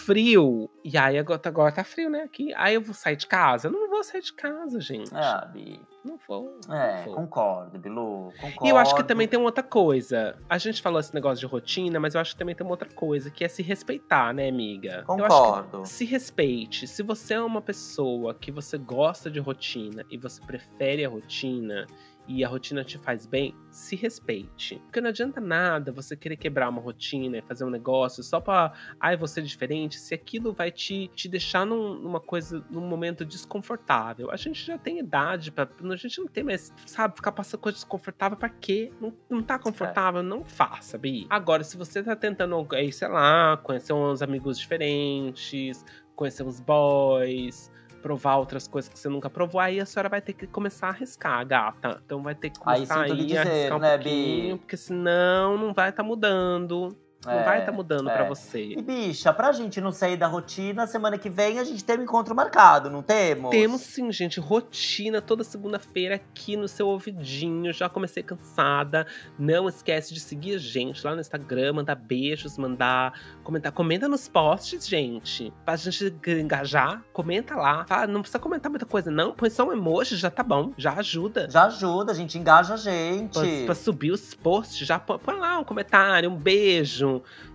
[0.09, 0.71] frio.
[0.83, 2.23] E aí agora, agora tá frio, né?
[2.23, 2.53] Aqui.
[2.57, 3.69] Aí eu vou sair de casa?
[3.69, 5.11] Não vou sair de casa, gente.
[5.15, 5.79] Ah, Bi.
[6.03, 6.59] Não vou.
[6.71, 7.15] É, não vou.
[7.17, 8.33] concordo, Bilu.
[8.41, 8.67] Concordo.
[8.67, 10.39] E eu acho que também tem uma outra coisa.
[10.49, 12.89] A gente falou esse negócio de rotina, mas eu acho que também tem uma outra
[12.89, 15.03] coisa, que é se respeitar, né, amiga?
[15.07, 15.85] Concordo.
[15.85, 16.87] se respeite.
[16.87, 21.87] Se você é uma pessoa que você gosta de rotina e você prefere a rotina
[22.29, 24.76] e a rotina te faz bem, se respeite.
[24.85, 28.72] Porque não adianta nada você querer quebrar uma rotina e fazer um negócio só pra,
[29.01, 33.24] ai, você é diferente, se aquilo vai te, te deixar num- numa coisa, num momento
[33.24, 34.31] desconfortável.
[34.31, 35.66] A gente já tem idade pra.
[35.91, 38.93] A gente não tem mais, sabe, ficar passando coisa desconfortável pra quê?
[39.01, 40.22] Não, não tá confortável?
[40.22, 41.26] Não faça, Bi.
[41.31, 48.37] Agora, se você tá tentando, sei lá, conhecer uns amigos diferentes, conhecer uns boys, provar
[48.37, 51.47] outras coisas que você nunca provou, aí a senhora vai ter que começar a arriscar,
[51.47, 52.01] gata.
[52.05, 54.61] Então vai ter que Aí começar aí a dizer, arriscar um né, pouquinho, Bi?
[54.61, 56.97] porque senão não vai estar mudando.
[57.25, 58.14] Não É, vai estar mudando é.
[58.14, 58.62] pra você.
[58.62, 62.03] E bicha, pra gente não sair da rotina, semana que vem a gente tem um
[62.03, 63.51] encontro marcado, não temos?
[63.51, 67.73] Temos sim, gente, rotina toda segunda-feira aqui no seu ouvidinho.
[67.73, 69.07] Já comecei cansada.
[69.39, 73.12] Não esquece de seguir a gente lá no Instagram, mandar beijos, mandar
[73.43, 73.73] comentar.
[73.73, 75.53] Comenta nos posts, gente.
[75.64, 77.85] Pra gente engajar, comenta lá.
[77.85, 78.07] Tá?
[78.07, 79.33] Não precisa comentar muita coisa, não.
[79.33, 80.73] Põe só um emoji, já tá bom.
[80.77, 81.49] Já ajuda.
[81.51, 83.33] Já ajuda, a gente engaja a gente.
[83.33, 87.08] Pra, pra subir os posts, já põe, põe lá um comentário, um beijo,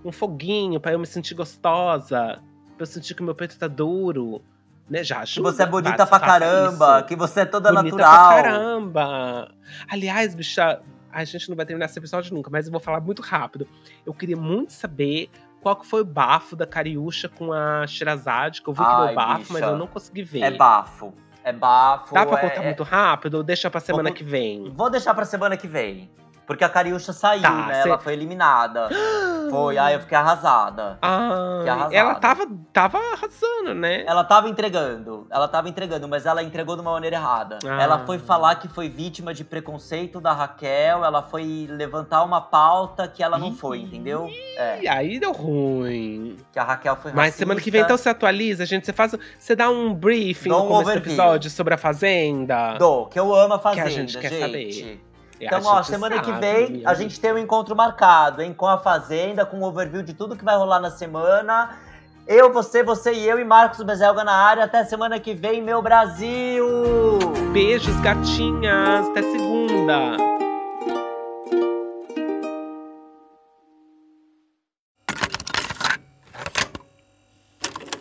[0.05, 2.39] um foguinho pra eu me sentir gostosa.
[2.75, 4.41] Pra eu sentir que o meu peito tá duro.
[4.89, 5.03] Né?
[5.03, 5.51] Já Que ajuda.
[5.51, 7.07] você é bonita Faça- pra caramba, isso.
[7.07, 8.33] que você é toda Bonita natural.
[8.33, 9.51] pra caramba.
[9.89, 10.81] Aliás, bicha,
[11.11, 13.65] a gente não vai terminar esse episódio nunca, mas eu vou falar muito rápido.
[14.05, 15.29] Eu queria muito saber
[15.61, 19.05] qual que foi o bafo da Cariúcha com a Shirazade, que eu vi que Ai,
[19.07, 19.53] deu bafo, bicha.
[19.53, 20.41] mas eu não consegui ver.
[20.41, 21.13] É bafo.
[21.45, 22.13] É bafo.
[22.13, 24.69] Dá pra é- contar é- muito rápido ou deixa pra semana Vou- que vem?
[24.75, 26.09] Vou deixar pra semana que vem.
[26.45, 27.81] Porque a Cariúcha saiu, Tá, né?
[27.83, 28.89] cê- Ela foi eliminada.
[29.49, 30.97] foi, aí eu fiquei arrasada.
[31.01, 31.95] Ah, Que arrasada.
[31.95, 34.03] ela tava, tava arrasando, né?
[34.05, 37.59] Ela tava entregando, ela tava entregando, mas ela entregou de uma maneira errada.
[37.65, 37.81] Ah.
[37.81, 43.07] Ela foi falar que foi vítima de preconceito da Raquel, ela foi levantar uma pauta
[43.07, 44.27] que ela não foi, entendeu?
[44.57, 46.37] É, E aí deu ruim.
[46.51, 47.39] que a Raquel foi Mas racista.
[47.39, 48.85] semana que vem então você atualiza, gente.
[48.85, 52.77] Você faz, você dá um briefing Dou no um começo do episódio sobre a fazenda.
[52.77, 55.01] Dou, que eu amo a Que Fazenda, a gente quer saber.
[55.47, 58.53] A Então, ó, semana que vem a gente tem um encontro marcado, hein?
[58.53, 61.77] Com a Fazenda, com um overview de tudo que vai rolar na semana.
[62.25, 64.63] Eu, você, você e eu e Marcos Bezelga na área.
[64.63, 66.65] Até semana que vem, meu Brasil!
[67.51, 69.07] Beijos, gatinhas.
[69.09, 70.17] Até segunda.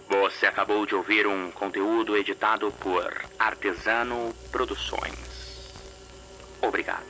[0.08, 5.31] Você acabou de ouvir um conteúdo editado por Artesano Produções.
[6.62, 7.04] Obrigado.